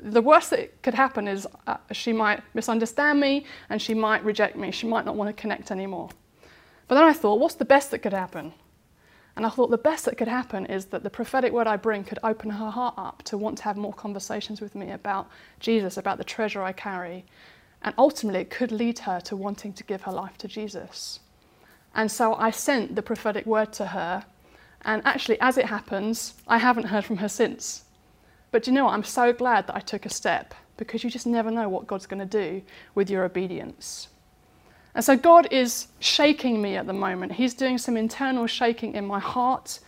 The 0.00 0.22
worst 0.22 0.50
that 0.50 0.82
could 0.82 0.94
happen 0.94 1.28
is 1.28 1.46
uh, 1.66 1.76
she 1.90 2.12
might 2.12 2.42
misunderstand 2.54 3.20
me 3.20 3.44
and 3.68 3.80
she 3.80 3.94
might 3.94 4.24
reject 4.24 4.56
me. 4.56 4.70
She 4.70 4.86
might 4.86 5.04
not 5.04 5.16
want 5.16 5.28
to 5.28 5.40
connect 5.40 5.70
anymore. 5.70 6.10
But 6.88 6.96
then 6.96 7.04
I 7.04 7.12
thought, 7.12 7.40
what's 7.40 7.54
the 7.54 7.64
best 7.64 7.90
that 7.90 7.98
could 8.00 8.12
happen? 8.12 8.52
And 9.34 9.46
I 9.46 9.48
thought 9.48 9.70
the 9.70 9.78
best 9.78 10.04
that 10.04 10.18
could 10.18 10.28
happen 10.28 10.66
is 10.66 10.86
that 10.86 11.02
the 11.02 11.10
prophetic 11.10 11.52
word 11.52 11.66
I 11.66 11.76
bring 11.76 12.04
could 12.04 12.18
open 12.22 12.50
her 12.50 12.70
heart 12.70 12.94
up 12.98 13.22
to 13.24 13.38
want 13.38 13.58
to 13.58 13.64
have 13.64 13.76
more 13.76 13.94
conversations 13.94 14.60
with 14.60 14.74
me 14.74 14.90
about 14.90 15.28
Jesus, 15.58 15.96
about 15.96 16.18
the 16.18 16.24
treasure 16.24 16.62
I 16.62 16.72
carry. 16.72 17.24
And 17.82 17.94
ultimately, 17.96 18.40
it 18.40 18.50
could 18.50 18.70
lead 18.70 18.98
her 19.00 19.20
to 19.20 19.36
wanting 19.36 19.72
to 19.72 19.84
give 19.84 20.02
her 20.02 20.12
life 20.12 20.36
to 20.38 20.48
Jesus. 20.48 21.20
And 21.94 22.10
so 22.10 22.34
I 22.34 22.50
sent 22.50 22.94
the 22.94 23.02
prophetic 23.02 23.46
word 23.46 23.72
to 23.74 23.86
her. 23.86 24.24
And 24.82 25.02
actually, 25.04 25.40
as 25.40 25.56
it 25.56 25.66
happens, 25.66 26.34
I 26.46 26.58
haven't 26.58 26.84
heard 26.84 27.04
from 27.04 27.16
her 27.18 27.28
since. 27.28 27.84
But 28.52 28.66
you 28.66 28.72
know 28.72 28.84
what? 28.84 28.94
I'm 28.94 29.02
so 29.02 29.32
glad 29.32 29.66
that 29.66 29.74
I 29.74 29.80
took 29.80 30.06
a 30.06 30.10
step 30.10 30.54
because 30.76 31.02
you 31.02 31.10
just 31.10 31.26
never 31.26 31.50
know 31.50 31.68
what 31.68 31.86
God's 31.86 32.06
going 32.06 32.20
to 32.20 32.26
do 32.26 32.62
with 32.94 33.10
your 33.10 33.24
obedience. 33.24 34.08
And 34.94 35.04
so 35.04 35.16
God 35.16 35.48
is 35.50 35.88
shaking 36.00 36.60
me 36.60 36.76
at 36.76 36.86
the 36.86 36.92
moment. 36.92 37.32
He's 37.32 37.54
doing 37.54 37.78
some 37.78 37.96
internal 37.96 38.46
shaking 38.46 38.94
in 38.94 39.06
my 39.06 39.18
heart. 39.18 39.80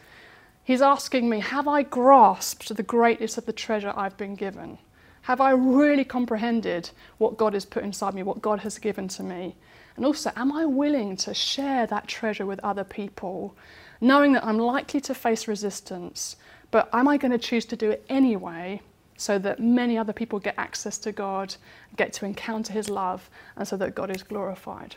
He's 0.65 0.81
asking 0.81 1.29
me, 1.29 1.41
Have 1.41 1.69
I 1.69 1.83
grasped 1.83 2.75
the 2.75 2.83
greatness 2.83 3.37
of 3.37 3.45
the 3.45 3.53
treasure 3.53 3.93
I've 3.95 4.17
been 4.17 4.35
given? 4.35 4.79
Have 5.23 5.41
I 5.41 5.51
really 5.51 6.05
comprehended 6.05 6.91
what 7.19 7.37
God 7.37 7.55
has 7.55 7.65
put 7.65 7.85
inside 7.85 8.15
me, 8.15 8.23
what 8.23 8.43
God 8.43 8.61
has 8.61 8.79
given 8.79 9.09
to 9.09 9.23
me? 9.23 9.57
And 9.97 10.05
also, 10.05 10.33
am 10.37 10.53
I 10.53 10.65
willing 10.65 11.17
to 11.19 11.35
share 11.35 11.87
that 11.87 12.09
treasure 12.09 12.47
with 12.47 12.61
other 12.61 12.85
people, 12.85 13.57
knowing 14.01 14.33
that 14.33 14.45
I'm 14.45 14.59
likely 14.59 15.01
to 15.03 15.15
face 15.15 15.47
resistance, 15.47 16.37
but 16.75 16.89
am 16.93 17.07
I 17.07 17.19
going 17.19 17.31
to 17.31 17.39
choose 17.39 17.65
to 17.67 17.77
do 17.77 17.93
it 17.93 18.05
anyway 18.09 18.81
so 19.17 19.39
that 19.39 19.61
many 19.61 19.97
other 19.97 20.13
people 20.13 20.41
get 20.41 20.57
access 20.59 20.99
to 20.99 21.13
God, 21.13 21.55
get 21.95 22.13
to 22.15 22.25
encounter 22.25 22.73
His 22.73 22.91
love, 22.91 23.31
and 23.55 23.69
so 23.69 23.77
that 23.77 23.95
God 23.95 24.11
is 24.11 24.25
glorified. 24.25 24.97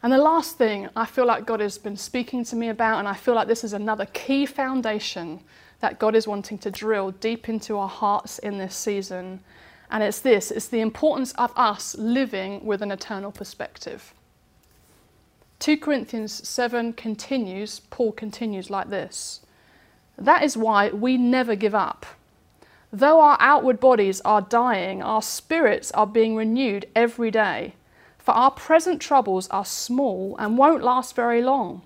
And 0.00 0.12
the 0.12 0.18
last 0.18 0.58
thing 0.58 0.88
I 0.94 1.06
feel 1.06 1.26
like 1.26 1.44
God 1.44 1.58
has 1.58 1.76
been 1.76 1.96
speaking 1.96 2.44
to 2.44 2.54
me 2.54 2.68
about, 2.68 3.00
and 3.00 3.08
I 3.08 3.14
feel 3.14 3.34
like 3.34 3.48
this 3.48 3.64
is 3.64 3.72
another 3.72 4.06
key 4.12 4.46
foundation 4.46 5.40
that 5.80 5.98
God 5.98 6.14
is 6.14 6.28
wanting 6.28 6.58
to 6.58 6.70
drill 6.70 7.10
deep 7.10 7.48
into 7.48 7.78
our 7.78 7.88
hearts 7.88 8.38
in 8.38 8.58
this 8.58 8.76
season. 8.76 9.40
And 9.90 10.04
it's 10.04 10.20
this 10.20 10.52
it's 10.52 10.68
the 10.68 10.82
importance 10.82 11.32
of 11.32 11.52
us 11.56 11.96
living 11.98 12.64
with 12.64 12.80
an 12.80 12.92
eternal 12.92 13.32
perspective. 13.32 14.14
2 15.58 15.78
Corinthians 15.78 16.48
7 16.48 16.92
continues, 16.92 17.80
Paul 17.90 18.12
continues 18.12 18.70
like 18.70 18.88
this. 18.90 19.40
That 20.18 20.42
is 20.42 20.56
why 20.56 20.90
we 20.90 21.16
never 21.16 21.54
give 21.54 21.74
up. 21.74 22.04
Though 22.92 23.20
our 23.20 23.36
outward 23.40 23.78
bodies 23.78 24.20
are 24.22 24.40
dying, 24.40 25.02
our 25.02 25.22
spirits 25.22 25.92
are 25.92 26.06
being 26.06 26.34
renewed 26.34 26.86
every 26.96 27.30
day. 27.30 27.74
For 28.18 28.32
our 28.32 28.50
present 28.50 29.00
troubles 29.00 29.48
are 29.48 29.64
small 29.64 30.36
and 30.38 30.58
won't 30.58 30.82
last 30.82 31.14
very 31.14 31.40
long. 31.40 31.82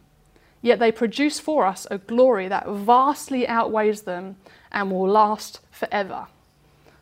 Yet 0.63 0.79
they 0.79 0.93
produce 0.93 1.41
for 1.41 1.67
us 1.67 1.87
a 1.91 1.99
glory 1.99 2.49
that 2.49 2.69
vastly 2.69 3.47
outweighs 3.47 4.03
them 4.03 4.37
and 4.71 4.91
will 4.91 5.09
last 5.09 5.61
forever. 5.71 6.29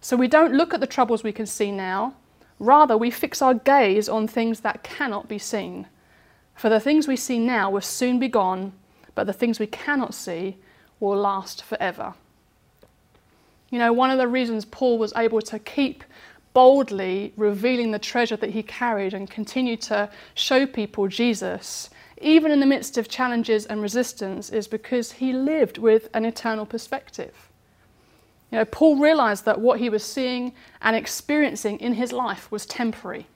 So 0.00 0.16
we 0.16 0.28
don't 0.28 0.54
look 0.54 0.72
at 0.72 0.80
the 0.80 0.87
troubles 0.87 1.22
we 1.22 1.32
can 1.32 1.46
see 1.46 1.70
now, 1.70 2.14
rather, 2.58 2.96
we 2.96 3.10
fix 3.10 3.42
our 3.42 3.54
gaze 3.54 4.08
on 4.08 4.26
things 4.26 4.60
that 4.60 4.82
cannot 4.82 5.28
be 5.28 5.38
seen. 5.38 5.87
For 6.54 6.70
the 6.70 6.80
things 6.80 7.06
we 7.06 7.16
see 7.16 7.38
now 7.38 7.70
will 7.70 7.82
soon 7.82 8.18
be 8.18 8.28
gone, 8.28 8.72
but 9.14 9.26
the 9.26 9.32
things 9.34 9.60
we 9.60 9.66
cannot 9.66 10.14
see 10.14 10.56
will 11.00 11.16
last 11.16 11.64
forever. 11.64 12.14
You 13.71 13.78
know, 13.78 13.92
one 13.92 14.11
of 14.11 14.19
the 14.19 14.28
reasons 14.28 14.64
Paul 14.64 14.99
was 14.99 15.12
able 15.16 15.40
to 15.42 15.59
keep 15.59 16.04
boldly 16.52 17.33
revealing 17.37 17.92
the 17.92 17.99
treasure 17.99 18.37
that 18.37 18.50
he 18.50 18.62
carried 18.62 19.14
and 19.14 19.30
continue 19.30 19.76
to 19.76 20.11
show 20.35 20.66
people 20.66 21.07
Jesus, 21.09 21.90
even 22.21 22.50
in 22.50 22.61
the 22.61 22.66
midst 22.66 22.99
of 22.99 23.09
challenges 23.09 23.66
and 23.66 23.80
resistance, 23.80 24.50
is 24.50 24.66
because 24.66 25.12
he 25.12 25.33
lived 25.33 25.78
with 25.78 26.09
an 26.12 26.25
eternal 26.25 26.66
perspective. 26.66 27.49
You 28.50 28.59
know, 28.59 28.64
Paul 28.64 28.97
realized 28.97 29.45
that 29.45 29.61
what 29.61 29.78
he 29.78 29.88
was 29.88 30.02
seeing 30.02 30.52
and 30.83 30.97
experiencing 30.97 31.78
in 31.78 31.95
his 31.95 32.12
life 32.12 32.50
was 32.50 32.66
temporary. 32.66 33.26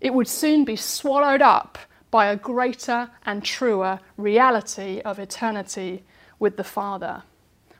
It 0.00 0.14
would 0.14 0.28
soon 0.28 0.64
be 0.64 0.76
swallowed 0.76 1.42
up 1.42 1.78
by 2.12 2.26
a 2.26 2.36
greater 2.36 3.10
and 3.26 3.44
truer 3.44 3.98
reality 4.16 5.00
of 5.00 5.18
eternity 5.18 6.04
with 6.38 6.56
the 6.56 6.64
Father, 6.64 7.22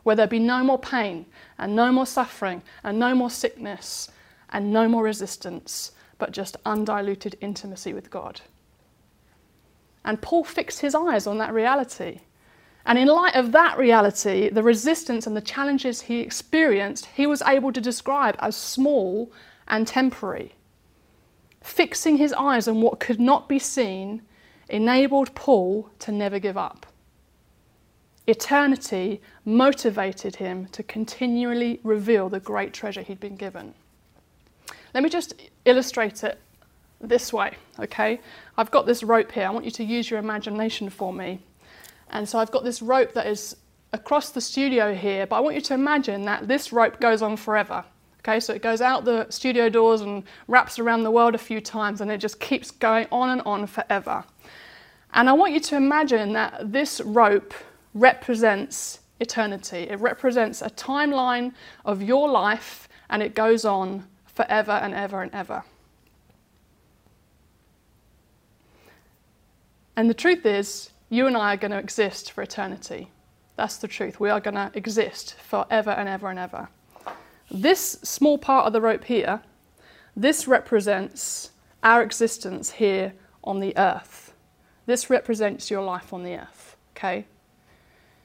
where 0.02 0.16
there 0.16 0.26
be 0.26 0.38
no 0.38 0.62
more 0.62 0.78
pain 0.78 1.26
and 1.58 1.76
no 1.76 1.92
more 1.92 2.06
suffering 2.06 2.62
and 2.82 2.98
no 2.98 3.14
more 3.14 3.30
sickness 3.30 4.10
and 4.50 4.72
no 4.72 4.88
more 4.88 5.02
resistance, 5.02 5.92
but 6.18 6.32
just 6.32 6.56
undiluted 6.64 7.36
intimacy 7.40 7.92
with 7.92 8.10
God. 8.10 8.40
And 10.04 10.22
Paul 10.22 10.44
fixed 10.44 10.80
his 10.80 10.94
eyes 10.94 11.26
on 11.26 11.38
that 11.38 11.52
reality. 11.52 12.20
And 12.86 12.98
in 12.98 13.08
light 13.08 13.34
of 13.34 13.52
that 13.52 13.76
reality, 13.76 14.48
the 14.48 14.62
resistance 14.62 15.26
and 15.26 15.36
the 15.36 15.42
challenges 15.42 16.00
he 16.02 16.20
experienced, 16.20 17.06
he 17.14 17.26
was 17.26 17.42
able 17.42 17.72
to 17.72 17.80
describe 17.80 18.36
as 18.38 18.56
small 18.56 19.30
and 19.66 19.86
temporary. 19.86 20.54
Fixing 21.60 22.16
his 22.16 22.32
eyes 22.32 22.66
on 22.66 22.80
what 22.80 23.00
could 23.00 23.20
not 23.20 23.48
be 23.48 23.58
seen 23.58 24.22
enabled 24.70 25.34
Paul 25.34 25.90
to 25.98 26.12
never 26.12 26.38
give 26.38 26.56
up. 26.56 26.86
Eternity 28.28 29.22
motivated 29.46 30.36
him 30.36 30.66
to 30.66 30.82
continually 30.82 31.80
reveal 31.82 32.28
the 32.28 32.38
great 32.38 32.74
treasure 32.74 33.00
he'd 33.00 33.18
been 33.18 33.36
given. 33.36 33.72
Let 34.92 35.02
me 35.02 35.08
just 35.08 35.32
illustrate 35.64 36.22
it 36.22 36.38
this 37.00 37.32
way, 37.32 37.54
okay? 37.78 38.20
I've 38.58 38.70
got 38.70 38.84
this 38.84 39.02
rope 39.02 39.32
here. 39.32 39.46
I 39.46 39.50
want 39.50 39.64
you 39.64 39.70
to 39.70 39.82
use 39.82 40.10
your 40.10 40.18
imagination 40.18 40.90
for 40.90 41.10
me. 41.10 41.40
And 42.10 42.28
so 42.28 42.38
I've 42.38 42.50
got 42.50 42.64
this 42.64 42.82
rope 42.82 43.14
that 43.14 43.26
is 43.26 43.56
across 43.94 44.28
the 44.28 44.42
studio 44.42 44.94
here, 44.94 45.26
but 45.26 45.36
I 45.36 45.40
want 45.40 45.54
you 45.54 45.62
to 45.62 45.72
imagine 45.72 46.26
that 46.26 46.48
this 46.48 46.70
rope 46.70 47.00
goes 47.00 47.22
on 47.22 47.34
forever. 47.34 47.82
Okay, 48.20 48.40
so 48.40 48.52
it 48.52 48.60
goes 48.60 48.82
out 48.82 49.06
the 49.06 49.26
studio 49.30 49.70
doors 49.70 50.02
and 50.02 50.22
wraps 50.48 50.78
around 50.78 51.02
the 51.02 51.10
world 51.10 51.34
a 51.34 51.38
few 51.38 51.62
times 51.62 52.02
and 52.02 52.10
it 52.10 52.18
just 52.18 52.40
keeps 52.40 52.70
going 52.70 53.06
on 53.10 53.30
and 53.30 53.40
on 53.46 53.66
forever. 53.66 54.22
And 55.14 55.30
I 55.30 55.32
want 55.32 55.54
you 55.54 55.60
to 55.60 55.76
imagine 55.76 56.34
that 56.34 56.70
this 56.70 57.00
rope 57.00 57.54
represents 57.94 59.00
eternity. 59.20 59.78
It 59.78 60.00
represents 60.00 60.62
a 60.62 60.70
timeline 60.70 61.52
of 61.84 62.02
your 62.02 62.28
life 62.28 62.88
and 63.10 63.22
it 63.22 63.34
goes 63.34 63.64
on 63.64 64.06
forever 64.26 64.72
and 64.72 64.94
ever 64.94 65.22
and 65.22 65.34
ever. 65.34 65.64
And 69.96 70.08
the 70.08 70.14
truth 70.14 70.46
is, 70.46 70.90
you 71.08 71.26
and 71.26 71.36
I 71.36 71.54
are 71.54 71.56
going 71.56 71.72
to 71.72 71.78
exist 71.78 72.30
for 72.30 72.42
eternity. 72.42 73.10
That's 73.56 73.78
the 73.78 73.88
truth. 73.88 74.20
We 74.20 74.30
are 74.30 74.40
going 74.40 74.54
to 74.54 74.70
exist 74.74 75.34
forever 75.34 75.90
and 75.90 76.08
ever 76.08 76.30
and 76.30 76.38
ever. 76.38 76.68
This 77.50 77.98
small 78.02 78.38
part 78.38 78.66
of 78.66 78.72
the 78.72 78.80
rope 78.80 79.04
here, 79.04 79.42
this 80.14 80.46
represents 80.46 81.50
our 81.82 82.02
existence 82.02 82.70
here 82.70 83.14
on 83.42 83.58
the 83.58 83.76
earth. 83.76 84.34
This 84.86 85.10
represents 85.10 85.70
your 85.70 85.82
life 85.82 86.12
on 86.12 86.22
the 86.22 86.36
earth, 86.36 86.76
okay? 86.96 87.26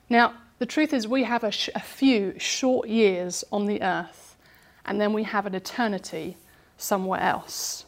Now, 0.10 0.34
the 0.60 0.66
truth 0.66 0.94
is, 0.94 1.08
we 1.08 1.24
have 1.24 1.44
a, 1.44 1.52
sh- 1.52 1.70
a 1.76 1.80
few 1.80 2.38
short 2.38 2.88
years 2.88 3.44
on 3.52 3.66
the 3.66 3.82
earth, 3.82 4.38
and 4.86 5.00
then 5.00 5.14
we 5.14 5.24
have 5.24 5.46
an 5.46 5.56
eternity 5.56 6.38
somewhere 6.78 7.20
else. 7.20 7.86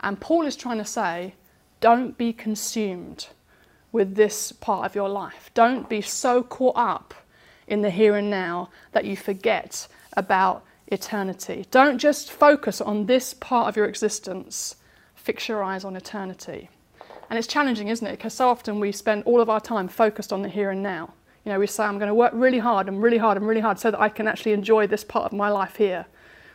And 0.00 0.20
Paul 0.20 0.46
is 0.46 0.56
trying 0.56 0.78
to 0.78 0.84
say, 0.84 1.34
don't 1.80 2.16
be 2.16 2.32
consumed 2.32 3.28
with 3.92 4.14
this 4.14 4.52
part 4.52 4.86
of 4.86 4.94
your 4.94 5.08
life. 5.08 5.50
Don't 5.54 5.88
be 5.88 6.00
so 6.00 6.42
caught 6.42 6.76
up 6.76 7.14
in 7.66 7.82
the 7.82 7.90
here 7.90 8.14
and 8.16 8.30
now 8.30 8.70
that 8.92 9.04
you 9.04 9.16
forget 9.16 9.88
about 10.16 10.64
eternity. 10.88 11.66
Don't 11.70 11.98
just 11.98 12.30
focus 12.30 12.80
on 12.80 13.06
this 13.06 13.34
part 13.34 13.68
of 13.68 13.76
your 13.76 13.86
existence, 13.86 14.76
fix 15.14 15.48
your 15.48 15.62
eyes 15.62 15.84
on 15.84 15.96
eternity. 15.96 16.70
And 17.28 17.38
it's 17.38 17.48
challenging, 17.48 17.88
isn't 17.88 18.06
it? 18.06 18.12
Because 18.12 18.34
so 18.34 18.48
often 18.48 18.78
we 18.78 18.92
spend 18.92 19.24
all 19.24 19.40
of 19.40 19.50
our 19.50 19.60
time 19.60 19.88
focused 19.88 20.32
on 20.32 20.42
the 20.42 20.48
here 20.48 20.70
and 20.70 20.82
now. 20.82 21.12
You 21.46 21.52
know, 21.52 21.60
we 21.60 21.68
say, 21.68 21.84
I'm 21.84 21.98
going 21.98 22.08
to 22.08 22.14
work 22.14 22.32
really 22.34 22.58
hard 22.58 22.88
and 22.88 23.00
really 23.00 23.18
hard 23.18 23.36
and 23.36 23.46
really 23.46 23.60
hard 23.60 23.78
so 23.78 23.92
that 23.92 24.00
I 24.00 24.08
can 24.08 24.26
actually 24.26 24.50
enjoy 24.50 24.88
this 24.88 25.04
part 25.04 25.26
of 25.26 25.32
my 25.32 25.48
life 25.48 25.76
here. 25.76 26.04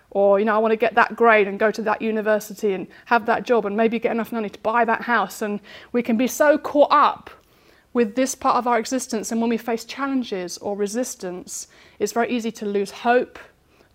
Or, 0.09 0.37
you 0.37 0.43
know, 0.43 0.53
I 0.53 0.57
want 0.57 0.73
to 0.73 0.75
get 0.75 0.95
that 0.95 1.15
grade 1.15 1.47
and 1.47 1.57
go 1.57 1.71
to 1.71 1.81
that 1.83 2.01
university 2.01 2.73
and 2.73 2.87
have 3.05 3.25
that 3.27 3.43
job 3.43 3.65
and 3.65 3.77
maybe 3.77 3.99
get 3.99 4.11
enough 4.11 4.33
money 4.33 4.49
to 4.49 4.59
buy 4.59 4.83
that 4.83 5.03
house. 5.03 5.41
And 5.41 5.61
we 5.93 6.03
can 6.03 6.17
be 6.17 6.27
so 6.27 6.57
caught 6.57 6.91
up 6.91 7.29
with 7.93 8.15
this 8.15 8.35
part 8.35 8.57
of 8.57 8.67
our 8.67 8.77
existence. 8.77 9.31
And 9.31 9.39
when 9.39 9.49
we 9.49 9.57
face 9.57 9.85
challenges 9.85 10.57
or 10.57 10.75
resistance, 10.75 11.69
it's 11.97 12.11
very 12.11 12.29
easy 12.29 12.51
to 12.51 12.65
lose 12.65 12.91
hope, 12.91 13.39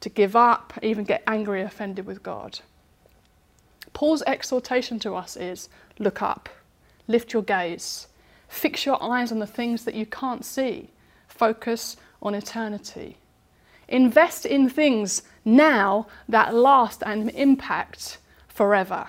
to 0.01 0.09
give 0.09 0.35
up, 0.35 0.73
even 0.81 1.05
get 1.05 1.23
angry, 1.27 1.61
offended 1.61 2.07
with 2.07 2.23
God. 2.23 2.61
Paul's 3.93 4.23
exhortation 4.27 4.99
to 5.01 5.15
us 5.15 5.37
is 5.37 5.69
look 5.99 6.23
up, 6.23 6.49
lift 7.07 7.35
your 7.35 7.43
gaze, 7.43 8.07
fix 8.57 8.87
your 8.87 9.03
eyes 9.03 9.31
on 9.31 9.39
the 9.39 9.47
things 9.47 9.85
that 9.85 9.95
you 9.95 10.07
can't 10.07 10.45
see, 10.45 10.89
focus 11.29 11.97
on 12.23 12.35
eternity. 12.35 13.19
Invest 13.89 14.47
in 14.47 14.69
things 14.69 15.23
now 15.45 16.07
that 16.29 16.55
last 16.55 17.03
and 17.05 17.31
impact 17.31 18.19
forever. 18.49 19.07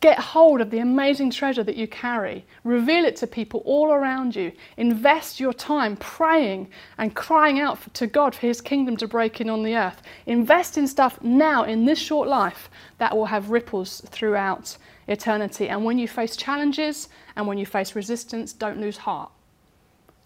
Get 0.00 0.18
hold 0.18 0.60
of 0.60 0.70
the 0.70 0.78
amazing 0.78 1.30
treasure 1.30 1.64
that 1.64 1.74
you 1.74 1.88
carry. 1.88 2.44
Reveal 2.64 3.06
it 3.06 3.16
to 3.16 3.26
people 3.26 3.62
all 3.64 3.90
around 3.90 4.36
you. 4.36 4.52
Invest 4.76 5.40
your 5.40 5.54
time 5.54 5.96
praying 5.96 6.68
and 6.98 7.16
crying 7.16 7.58
out 7.58 7.92
to 7.94 8.06
God 8.06 8.34
for 8.34 8.46
His 8.46 8.60
kingdom 8.60 8.98
to 8.98 9.08
break 9.08 9.40
in 9.40 9.48
on 9.48 9.62
the 9.62 9.74
earth. 9.74 10.02
Invest 10.26 10.76
in 10.76 10.86
stuff 10.86 11.20
now 11.22 11.64
in 11.64 11.86
this 11.86 11.98
short 11.98 12.28
life 12.28 12.68
that 12.98 13.16
will 13.16 13.24
have 13.26 13.50
ripples 13.50 14.02
throughout 14.06 14.76
eternity. 15.08 15.68
And 15.68 15.84
when 15.84 15.98
you 15.98 16.08
face 16.08 16.36
challenges 16.36 17.08
and 17.36 17.46
when 17.46 17.58
you 17.58 17.66
face 17.66 17.94
resistance, 17.94 18.52
don't 18.52 18.80
lose 18.80 18.98
heart. 18.98 19.30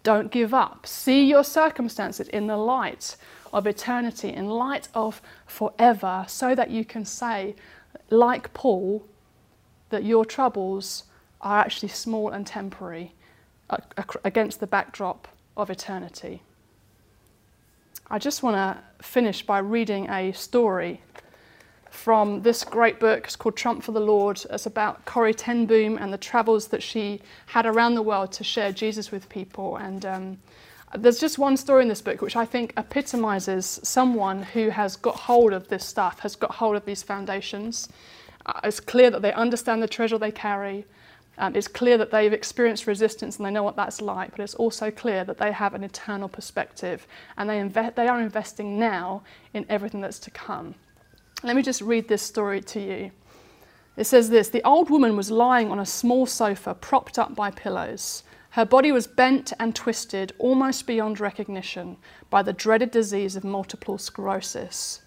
Don't 0.03 0.31
give 0.31 0.55
up. 0.55 0.87
See 0.87 1.25
your 1.25 1.45
circumstances 1.45 2.29
in 2.29 2.47
the 2.47 2.57
light 2.57 3.17
of 3.53 3.67
eternity, 3.67 4.31
in 4.33 4.47
light 4.47 4.89
of 4.95 5.21
forever, 5.47 6.25
so 6.29 6.55
that 6.55 6.71
you 6.71 6.85
can 6.85 7.05
say, 7.05 7.55
like 8.09 8.55
Paul, 8.55 9.05
that 9.91 10.05
your 10.05 10.25
troubles 10.25 11.05
are 11.41 11.59
actually 11.59 11.89
small 11.89 12.31
and 12.31 12.47
temporary 12.47 13.13
against 14.25 14.61
the 14.61 14.67
backdrop 14.67 15.29
of 15.57 15.69
eternity. 15.69 16.43
I 18.09 18.19
just 18.19 18.43
want 18.43 18.57
to 18.57 19.05
finish 19.05 19.45
by 19.45 19.59
reading 19.59 20.09
a 20.09 20.33
story 20.33 21.03
from 21.91 22.43
this 22.43 22.65
great 22.65 22.99
book. 22.99 23.25
It's 23.25 23.37
called 23.37 23.57
Tramp 23.57 23.83
for 23.83 23.93
the 23.93 24.01
Lord. 24.01 24.43
It's 24.51 24.67
about 24.67 25.05
Corrie 25.05 25.35
ten 25.35 25.67
Boom 25.67 25.99
and 25.99 26.13
the 26.13 26.19
travels 26.19 26.69
that 26.69 26.83
she 26.83 27.21
had 27.47 27.67
around 27.67 27.95
the 27.95 28.03
world 28.03 28.33
to 28.33 28.45
share 28.45 28.73
Jesus 28.73 29.11
with 29.11 29.29
people. 29.29 29.77
And 29.77 30.07
um, 30.07 30.39
there's 30.97 31.19
just 31.19 31.39
one 31.39 31.57
story 31.57 31.83
in 31.83 31.89
this 31.89 32.03
book 32.03 32.23
which 32.23 32.37
I 32.37 32.45
think 32.45 32.73
epitomizes 32.77 33.81
someone 33.83 34.43
who 34.43 34.71
has 34.71 34.97
got 34.97 35.17
hold 35.17 35.53
of 35.53 35.69
this 35.69 35.85
stuff, 35.85 36.21
has 36.21 36.37
got 36.37 36.53
hold 36.53 36.77
of 36.77 36.85
these 36.85 37.03
foundations. 37.03 37.89
Uh, 38.47 38.61
it's 38.65 38.81
clear 38.81 39.11
that 39.11 39.23
they 39.23 39.33
understand 39.33 39.83
the 39.83 39.89
treasure 39.89 40.19
they 40.19 40.33
carry. 40.33 40.85
Um, 41.39 41.57
it's 41.57 41.69
clear 41.69 41.97
that 41.97 42.11
they've 42.11 42.33
experienced 42.33 42.87
resistance 42.87 43.37
and 43.37 43.47
they 43.47 43.51
know 43.51 43.63
what 43.63 43.77
that's 43.77 44.01
like, 44.01 44.33
but 44.33 44.41
it's 44.41 44.55
also 44.55 44.91
clear 44.91 45.25
that 45.25 45.39
they 45.39 45.53
have 45.53 45.75
an 45.75 45.85
eternal 45.85 46.29
perspective 46.29 47.07
and 47.37 47.49
they, 47.49 47.59
inve- 47.59 47.95
they 47.95 48.09
are 48.09 48.21
investing 48.21 48.79
now 48.79 49.23
in 49.55 49.65
everything 49.69 50.01
that's 50.01 50.19
to 50.19 50.31
come. 50.31 50.75
Let 51.43 51.57
me 51.57 51.63
just 51.63 51.81
read 51.81 52.07
this 52.07 52.21
story 52.21 52.61
to 52.61 52.81
you. 52.81 53.13
It 53.97 54.05
says 54.05 54.29
this 54.29 54.51
The 54.51 54.63
old 54.63 54.91
woman 54.91 55.17
was 55.17 55.31
lying 55.31 55.71
on 55.71 55.79
a 55.79 55.87
small 55.87 56.27
sofa 56.27 56.75
propped 56.75 57.19
up 57.19 57.35
by 57.35 57.51
pillows. 57.51 58.25
Her 58.51 58.67
body 58.67 58.93
was 58.93 59.07
bent 59.07 59.53
and 59.59 59.75
twisted 59.75 60.35
almost 60.39 60.87
beyond 60.87 61.19
recognition 61.19 61.97
by 62.29 62.43
the 62.43 62.53
dreaded 62.53 62.91
disease 62.91 63.37
of 63.37 63.45
multiple 63.45 63.97
sclerosis. 63.97 65.01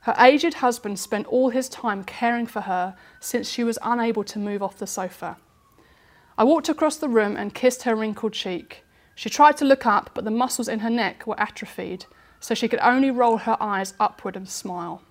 Her 0.00 0.14
aged 0.18 0.54
husband 0.54 0.98
spent 0.98 1.26
all 1.26 1.50
his 1.50 1.68
time 1.68 2.02
caring 2.02 2.46
for 2.46 2.62
her 2.62 2.96
since 3.20 3.48
she 3.48 3.62
was 3.62 3.78
unable 3.82 4.24
to 4.24 4.38
move 4.40 4.62
off 4.62 4.78
the 4.78 4.86
sofa. 4.88 5.36
I 6.36 6.44
walked 6.44 6.68
across 6.68 6.96
the 6.96 7.08
room 7.08 7.36
and 7.36 7.54
kissed 7.54 7.84
her 7.84 7.94
wrinkled 7.94 8.32
cheek. 8.32 8.82
She 9.14 9.30
tried 9.30 9.56
to 9.58 9.64
look 9.64 9.86
up, 9.86 10.10
but 10.14 10.24
the 10.24 10.30
muscles 10.30 10.68
in 10.68 10.80
her 10.80 10.90
neck 10.90 11.26
were 11.26 11.40
atrophied, 11.40 12.06
so 12.40 12.54
she 12.54 12.68
could 12.68 12.80
only 12.80 13.10
roll 13.10 13.38
her 13.38 13.56
eyes 13.60 13.94
upward 14.00 14.36
and 14.36 14.48
smile. 14.48 15.02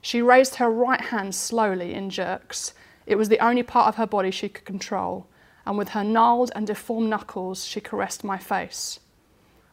She 0.00 0.22
raised 0.22 0.56
her 0.56 0.70
right 0.70 1.00
hand 1.00 1.34
slowly 1.34 1.94
in 1.94 2.10
jerks. 2.10 2.72
It 3.06 3.16
was 3.16 3.28
the 3.28 3.44
only 3.44 3.62
part 3.62 3.88
of 3.88 3.96
her 3.96 4.06
body 4.06 4.30
she 4.30 4.48
could 4.48 4.64
control, 4.64 5.26
and 5.66 5.76
with 5.76 5.90
her 5.90 6.04
gnarled 6.04 6.52
and 6.54 6.66
deformed 6.66 7.10
knuckles, 7.10 7.64
she 7.64 7.80
caressed 7.80 8.24
my 8.24 8.38
face. 8.38 9.00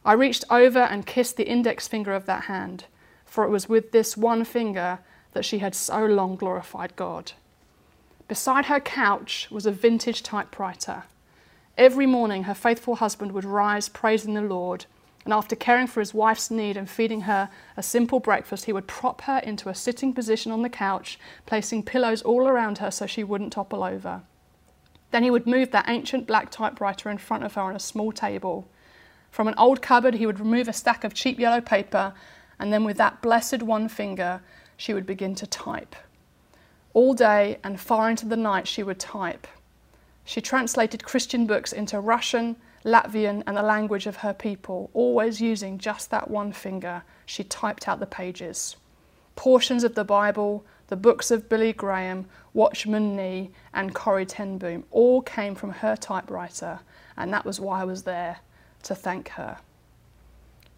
I 0.04 0.12
reached 0.12 0.44
over 0.50 0.80
and 0.80 1.06
kissed 1.06 1.36
the 1.36 1.48
index 1.48 1.88
finger 1.88 2.12
of 2.12 2.26
that 2.26 2.44
hand 2.44 2.84
for 3.26 3.44
it 3.44 3.50
was 3.50 3.68
with 3.68 3.92
this 3.92 4.16
one 4.16 4.44
finger 4.44 5.00
that 5.32 5.44
she 5.44 5.58
had 5.58 5.74
so 5.74 6.06
long 6.06 6.36
glorified 6.36 6.96
God. 6.96 7.32
Beside 8.28 8.64
her 8.64 8.80
couch 8.80 9.48
was 9.50 9.66
a 9.66 9.70
vintage 9.70 10.22
typewriter. 10.22 11.04
Every 11.76 12.06
morning, 12.06 12.44
her 12.44 12.54
faithful 12.54 12.96
husband 12.96 13.32
would 13.32 13.44
rise 13.44 13.90
praising 13.90 14.32
the 14.32 14.40
Lord, 14.40 14.86
and 15.26 15.34
after 15.34 15.56
caring 15.56 15.88
for 15.88 16.00
his 16.00 16.14
wife's 16.14 16.50
need 16.50 16.76
and 16.76 16.88
feeding 16.88 17.22
her 17.22 17.50
a 17.76 17.82
simple 17.82 18.20
breakfast, 18.20 18.64
he 18.64 18.72
would 18.72 18.86
prop 18.86 19.22
her 19.22 19.38
into 19.38 19.68
a 19.68 19.74
sitting 19.74 20.12
position 20.12 20.52
on 20.52 20.62
the 20.62 20.70
couch, 20.70 21.18
placing 21.46 21.82
pillows 21.82 22.22
all 22.22 22.46
around 22.46 22.78
her 22.78 22.92
so 22.92 23.06
she 23.06 23.24
wouldn't 23.24 23.52
topple 23.52 23.82
over. 23.82 24.22
Then 25.10 25.24
he 25.24 25.30
would 25.30 25.46
move 25.46 25.72
that 25.72 25.88
ancient 25.88 26.28
black 26.28 26.50
typewriter 26.50 27.10
in 27.10 27.18
front 27.18 27.42
of 27.42 27.54
her 27.54 27.60
on 27.60 27.74
a 27.74 27.80
small 27.80 28.12
table. 28.12 28.68
From 29.30 29.48
an 29.48 29.54
old 29.58 29.82
cupboard, 29.82 30.14
he 30.14 30.26
would 30.26 30.38
remove 30.38 30.68
a 30.68 30.72
stack 30.72 31.02
of 31.02 31.12
cheap 31.12 31.40
yellow 31.40 31.60
paper 31.60 32.14
and 32.58 32.72
then 32.72 32.84
with 32.84 32.96
that 32.98 33.20
blessed 33.20 33.62
one 33.62 33.88
finger, 33.88 34.40
she 34.76 34.94
would 34.94 35.06
begin 35.06 35.34
to 35.34 35.46
type. 35.46 35.96
All 36.94 37.14
day 37.14 37.58
and 37.62 37.80
far 37.80 38.08
into 38.08 38.26
the 38.26 38.36
night, 38.36 38.66
she 38.68 38.82
would 38.82 39.00
type. 39.00 39.46
She 40.24 40.40
translated 40.40 41.04
Christian 41.04 41.46
books 41.46 41.72
into 41.72 42.00
Russian, 42.00 42.56
Latvian, 42.86 43.42
and 43.46 43.56
the 43.56 43.62
language 43.62 44.06
of 44.06 44.18
her 44.18 44.32
people, 44.32 44.90
always 44.94 45.40
using 45.40 45.76
just 45.76 46.10
that 46.10 46.30
one 46.30 46.52
finger. 46.52 47.02
She 47.26 47.42
typed 47.42 47.88
out 47.88 47.98
the 47.98 48.06
pages. 48.06 48.76
Portions 49.34 49.82
of 49.82 49.96
the 49.96 50.04
Bible, 50.04 50.64
the 50.86 50.96
books 50.96 51.32
of 51.32 51.48
Billy 51.48 51.72
Graham, 51.72 52.26
Watchman 52.54 53.16
Nee, 53.16 53.50
and 53.74 53.92
Corrie 53.92 54.24
ten 54.24 54.56
Boom 54.56 54.84
all 54.92 55.20
came 55.20 55.56
from 55.56 55.70
her 55.70 55.96
typewriter, 55.96 56.78
and 57.16 57.32
that 57.32 57.44
was 57.44 57.58
why 57.58 57.80
I 57.80 57.84
was 57.84 58.04
there 58.04 58.38
to 58.84 58.94
thank 58.94 59.30
her. 59.30 59.58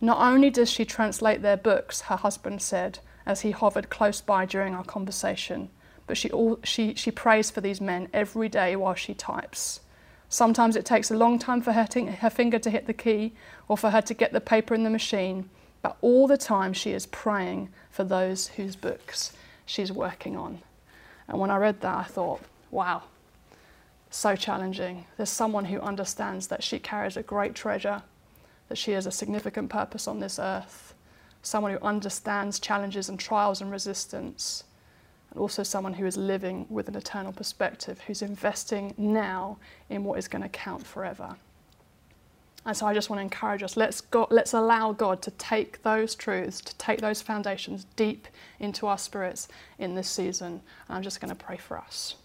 Not 0.01 0.18
only 0.18 0.49
does 0.49 0.71
she 0.71 0.87
translate 0.87 1.42
their 1.42 1.57
books, 1.59 2.03
her 2.03 2.16
husband 2.16 2.62
said 2.62 3.01
as 3.27 3.42
he 3.42 3.51
hovered 3.51 3.90
close 3.90 4.23
by 4.23 4.47
during 4.47 4.75
our 4.75 4.85
conversation, 4.85 5.68
but 6.07 6.16
she, 6.16 6.31
all, 6.31 6.59
she, 6.64 6.94
she 6.94 7.11
prays 7.11 7.51
for 7.51 7.61
these 7.61 7.83
men 7.83 8.09
every 8.14 8.49
day 8.49 8.77
while 8.77 8.94
she 8.94 9.12
types. 9.12 9.81
Sometimes 10.29 10.77
it 10.77 10.85
takes 10.85 11.11
a 11.11 11.17
long 11.17 11.38
time 11.38 11.62
for 11.62 11.73
her, 11.73 11.87
her 12.21 12.31
finger 12.31 12.59
to 12.59 12.71
hit 12.71 12.87
the 12.87 12.93
key 12.93 13.33
or 13.67 13.77
for 13.77 13.91
her 13.91 14.03
to 14.03 14.14
get 14.14 14.33
the 14.33 14.41
paper 14.41 14.75
in 14.75 14.85
the 14.85 14.91
machine, 14.91 15.49
but 15.81 15.97
all 16.01 16.27
the 16.27 16.37
time 16.37 16.73
she 16.73 16.93
is 16.93 17.07
praying 17.07 17.71
for 17.91 18.05
those 18.05 18.49
whose 18.49 18.77
books 18.77 19.33
she's 19.64 19.91
working 19.91 20.37
on. 20.37 20.61
And 21.29 21.38
when 21.38 21.51
I 21.51 21.57
read 21.57 21.81
that, 21.81 21.97
I 21.97 22.03
thought, 22.05 22.43
wow, 22.71 23.05
so 24.11 24.37
challenging. 24.37 25.07
There's 25.17 25.31
someone 25.31 25.67
who 25.67 25.81
understands 25.81 26.49
that 26.49 26.62
she 26.62 26.79
carries 26.79 27.17
a 27.17 27.23
great 27.23 27.55
treasure 27.55 28.03
that 28.69 28.79
she 28.79 28.93
has 28.93 29.07
a 29.07 29.11
significant 29.11 29.71
purpose 29.71 30.07
on 30.07 30.21
this 30.21 30.38
earth, 30.38 30.95
someone 31.43 31.73
who 31.73 31.79
understands 31.81 32.59
challenges 32.59 33.09
and 33.09 33.19
trials 33.19 33.61
and 33.61 33.71
resistance, 33.71 34.64
and 35.31 35.41
also 35.41 35.62
someone 35.62 35.95
who 35.95 36.07
is 36.07 36.17
living 36.17 36.67
with 36.69 36.88
an 36.88 36.97
eternal 36.97 37.33
perspective, 37.33 38.01
who's 38.07 38.23
investing 38.23 38.95
now 38.97 39.59
in 39.88 40.05
what 40.05 40.19
is 40.19 40.29
going 40.29 40.43
to 40.43 40.49
count 40.49 40.87
forever. 40.87 41.37
And 42.64 42.77
so 42.77 42.87
I 42.87 42.93
just 42.93 43.09
want 43.09 43.19
to 43.19 43.23
encourage 43.23 43.62
us 43.62 43.77
let's, 43.77 44.03
let's 44.31 44.53
allow 44.53 44.93
God 44.93 45.23
to 45.23 45.31
take 45.33 45.83
those 45.83 46.14
truths, 46.14 46.61
to 46.62 46.75
take 46.77 47.01
those 47.01 47.23
foundations 47.23 47.87
deep 47.97 48.29
into 48.59 48.87
our 48.87 48.99
spirits 48.99 49.49
in 49.79 49.95
this 49.95 50.09
season. 50.09 50.61
And 50.88 50.97
I'm 50.97 51.03
just 51.03 51.21
going 51.21 51.35
to 51.35 51.45
pray 51.45 51.57
for 51.57 51.79
us. 51.79 52.17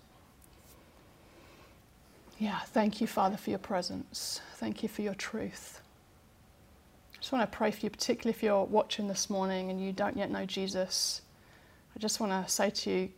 Yeah, 2.39 2.59
thank 2.59 2.99
you, 2.99 3.07
Father, 3.07 3.37
for 3.37 3.51
your 3.51 3.59
presence. 3.59 4.41
Thank 4.55 4.83
you 4.83 4.89
for 4.89 5.01
your 5.01 5.13
truth 5.13 5.79
I 7.23 7.25
just 7.25 7.31
want 7.31 7.49
to 7.49 7.57
pray 7.57 7.71
for 7.71 7.85
you, 7.85 7.89
particularly 7.89 8.35
if 8.35 8.43
you're 8.43 8.65
watching 8.65 9.07
this 9.07 9.29
morning 9.29 9.69
and 9.69 9.81
you 9.81 9.93
don't 9.93 10.17
yet 10.17 10.29
know 10.29 10.45
Jesus. 10.45 11.21
I 11.95 11.99
just 11.99 12.19
want 12.19 12.31
to 12.31 12.51
say 12.51 12.69
to 12.69 12.89
you, 12.89 13.09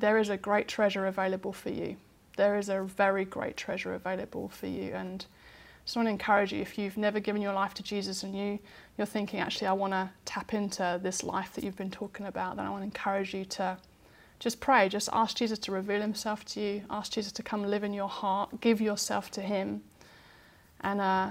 there 0.00 0.18
is 0.18 0.28
a 0.28 0.36
great 0.36 0.68
treasure 0.68 1.06
available 1.06 1.52
for 1.52 1.70
you. 1.70 1.96
There 2.36 2.58
is 2.58 2.68
a 2.68 2.82
very 2.82 3.24
great 3.24 3.56
treasure 3.56 3.94
available 3.94 4.48
for 4.48 4.66
you. 4.66 4.92
And 4.94 5.24
I 5.24 5.84
just 5.84 5.96
want 5.96 6.06
to 6.06 6.10
encourage 6.10 6.52
you, 6.52 6.60
if 6.60 6.78
you've 6.78 6.96
never 6.96 7.20
given 7.20 7.42
your 7.42 7.52
life 7.52 7.74
to 7.74 7.82
Jesus 7.82 8.22
and 8.22 8.36
you, 8.36 8.58
you're 8.96 9.06
thinking, 9.06 9.40
actually, 9.40 9.68
I 9.68 9.72
want 9.72 9.92
to 9.92 10.10
tap 10.24 10.54
into 10.54 10.98
this 11.02 11.22
life 11.22 11.52
that 11.54 11.64
you've 11.64 11.76
been 11.76 11.90
talking 11.90 12.26
about, 12.26 12.56
then 12.56 12.66
I 12.66 12.70
want 12.70 12.80
to 12.80 12.86
encourage 12.86 13.34
you 13.34 13.44
to 13.44 13.76
just 14.40 14.60
pray. 14.60 14.88
Just 14.88 15.08
ask 15.12 15.36
Jesus 15.36 15.58
to 15.60 15.72
reveal 15.72 16.00
himself 16.00 16.44
to 16.46 16.60
you. 16.60 16.82
Ask 16.90 17.12
Jesus 17.12 17.32
to 17.32 17.42
come 17.42 17.64
live 17.64 17.84
in 17.84 17.92
your 17.92 18.08
heart. 18.08 18.60
Give 18.60 18.80
yourself 18.80 19.30
to 19.32 19.40
him. 19.40 19.82
And 20.80 21.00
uh, 21.00 21.30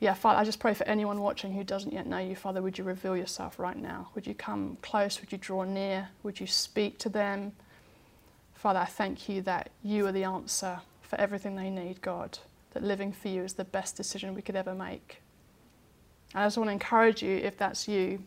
yeah, 0.00 0.14
Father, 0.14 0.38
I 0.38 0.44
just 0.44 0.60
pray 0.60 0.74
for 0.74 0.84
anyone 0.84 1.20
watching 1.20 1.52
who 1.52 1.64
doesn't 1.64 1.92
yet 1.92 2.06
know 2.06 2.18
you, 2.18 2.36
Father, 2.36 2.62
would 2.62 2.78
you 2.78 2.84
reveal 2.84 3.16
yourself 3.16 3.58
right 3.58 3.76
now? 3.76 4.10
Would 4.14 4.26
you 4.26 4.34
come 4.34 4.78
close? 4.80 5.20
Would 5.20 5.32
you 5.32 5.38
draw 5.38 5.64
near? 5.64 6.08
Would 6.22 6.38
you 6.38 6.46
speak 6.46 6.98
to 7.00 7.08
them? 7.08 7.52
Father, 8.54 8.78
I 8.78 8.84
thank 8.84 9.28
you 9.28 9.42
that 9.42 9.70
you 9.82 10.06
are 10.06 10.12
the 10.12 10.24
answer 10.24 10.80
for 11.02 11.20
everything 11.20 11.56
they 11.56 11.70
need, 11.70 12.00
God. 12.00 12.38
That 12.72 12.84
living 12.84 13.12
for 13.12 13.28
you 13.28 13.42
is 13.42 13.54
the 13.54 13.64
best 13.64 13.96
decision 13.96 14.34
we 14.34 14.42
could 14.42 14.56
ever 14.56 14.74
make. 14.74 15.20
I 16.34 16.44
just 16.44 16.58
want 16.58 16.68
to 16.68 16.72
encourage 16.72 17.22
you, 17.22 17.36
if 17.36 17.56
that's 17.56 17.88
you, 17.88 18.22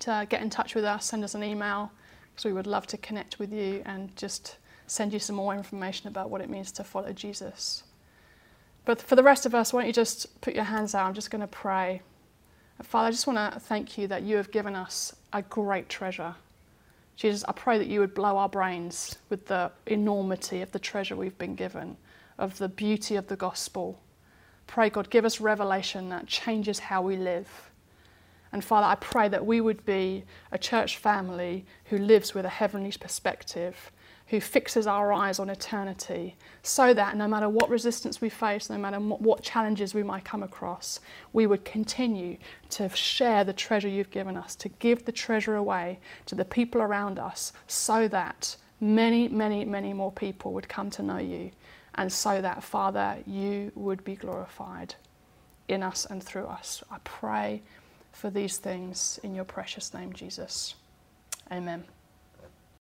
to 0.00 0.26
get 0.28 0.42
in 0.42 0.50
touch 0.50 0.74
with 0.74 0.84
us, 0.84 1.04
send 1.04 1.22
us 1.22 1.34
an 1.34 1.44
email, 1.44 1.92
because 2.32 2.46
we 2.46 2.52
would 2.52 2.66
love 2.66 2.86
to 2.88 2.96
connect 2.96 3.38
with 3.38 3.52
you 3.52 3.82
and 3.84 4.14
just 4.16 4.56
send 4.86 5.12
you 5.12 5.18
some 5.18 5.36
more 5.36 5.54
information 5.54 6.08
about 6.08 6.30
what 6.30 6.40
it 6.40 6.48
means 6.48 6.72
to 6.72 6.84
follow 6.84 7.12
Jesus. 7.12 7.84
But 8.84 9.00
for 9.00 9.16
the 9.16 9.22
rest 9.22 9.46
of 9.46 9.54
us, 9.54 9.72
why 9.72 9.80
don't 9.80 9.88
you 9.88 9.92
just 9.92 10.40
put 10.40 10.54
your 10.54 10.64
hands 10.64 10.94
out? 10.94 11.06
I'm 11.06 11.14
just 11.14 11.30
going 11.30 11.40
to 11.40 11.46
pray. 11.46 12.02
Father, 12.82 13.08
I 13.08 13.10
just 13.10 13.26
want 13.26 13.52
to 13.52 13.60
thank 13.60 13.98
you 13.98 14.06
that 14.08 14.22
you 14.22 14.36
have 14.36 14.50
given 14.50 14.74
us 14.74 15.14
a 15.32 15.42
great 15.42 15.88
treasure. 15.88 16.34
Jesus, 17.14 17.44
I 17.46 17.52
pray 17.52 17.76
that 17.76 17.88
you 17.88 18.00
would 18.00 18.14
blow 18.14 18.38
our 18.38 18.48
brains 18.48 19.18
with 19.28 19.46
the 19.46 19.70
enormity 19.86 20.62
of 20.62 20.72
the 20.72 20.78
treasure 20.78 21.14
we've 21.14 21.36
been 21.36 21.54
given, 21.54 21.98
of 22.38 22.56
the 22.56 22.68
beauty 22.68 23.16
of 23.16 23.26
the 23.26 23.36
gospel. 23.36 24.00
Pray, 24.66 24.88
God, 24.88 25.10
give 25.10 25.26
us 25.26 25.40
revelation 25.40 26.08
that 26.08 26.26
changes 26.26 26.78
how 26.78 27.02
we 27.02 27.16
live. 27.16 27.70
And 28.52 28.64
Father, 28.64 28.86
I 28.86 28.94
pray 28.94 29.28
that 29.28 29.44
we 29.44 29.60
would 29.60 29.84
be 29.84 30.24
a 30.50 30.58
church 30.58 30.96
family 30.96 31.66
who 31.84 31.98
lives 31.98 32.34
with 32.34 32.46
a 32.46 32.48
heavenly 32.48 32.92
perspective, 32.98 33.92
who 34.30 34.40
fixes 34.40 34.86
our 34.86 35.12
eyes 35.12 35.40
on 35.40 35.50
eternity, 35.50 36.36
so 36.62 36.94
that 36.94 37.16
no 37.16 37.26
matter 37.26 37.48
what 37.48 37.68
resistance 37.68 38.20
we 38.20 38.28
face, 38.28 38.70
no 38.70 38.78
matter 38.78 39.00
what 39.00 39.42
challenges 39.42 39.92
we 39.92 40.04
might 40.04 40.24
come 40.24 40.42
across, 40.42 41.00
we 41.32 41.46
would 41.46 41.64
continue 41.64 42.36
to 42.68 42.88
share 42.90 43.42
the 43.42 43.52
treasure 43.52 43.88
you've 43.88 44.10
given 44.10 44.36
us, 44.36 44.54
to 44.54 44.68
give 44.68 45.04
the 45.04 45.12
treasure 45.12 45.56
away 45.56 45.98
to 46.26 46.36
the 46.36 46.44
people 46.44 46.80
around 46.80 47.18
us, 47.18 47.52
so 47.66 48.06
that 48.06 48.56
many, 48.80 49.26
many, 49.28 49.64
many 49.64 49.92
more 49.92 50.12
people 50.12 50.52
would 50.52 50.68
come 50.68 50.90
to 50.90 51.02
know 51.02 51.18
you, 51.18 51.50
and 51.96 52.12
so 52.12 52.40
that, 52.40 52.62
Father, 52.62 53.18
you 53.26 53.72
would 53.74 54.04
be 54.04 54.14
glorified 54.14 54.94
in 55.66 55.82
us 55.82 56.06
and 56.06 56.22
through 56.22 56.46
us. 56.46 56.84
I 56.88 56.98
pray 57.02 57.62
for 58.12 58.30
these 58.30 58.58
things 58.58 59.18
in 59.24 59.34
your 59.34 59.44
precious 59.44 59.92
name, 59.92 60.12
Jesus. 60.12 60.76
Amen. 61.50 61.84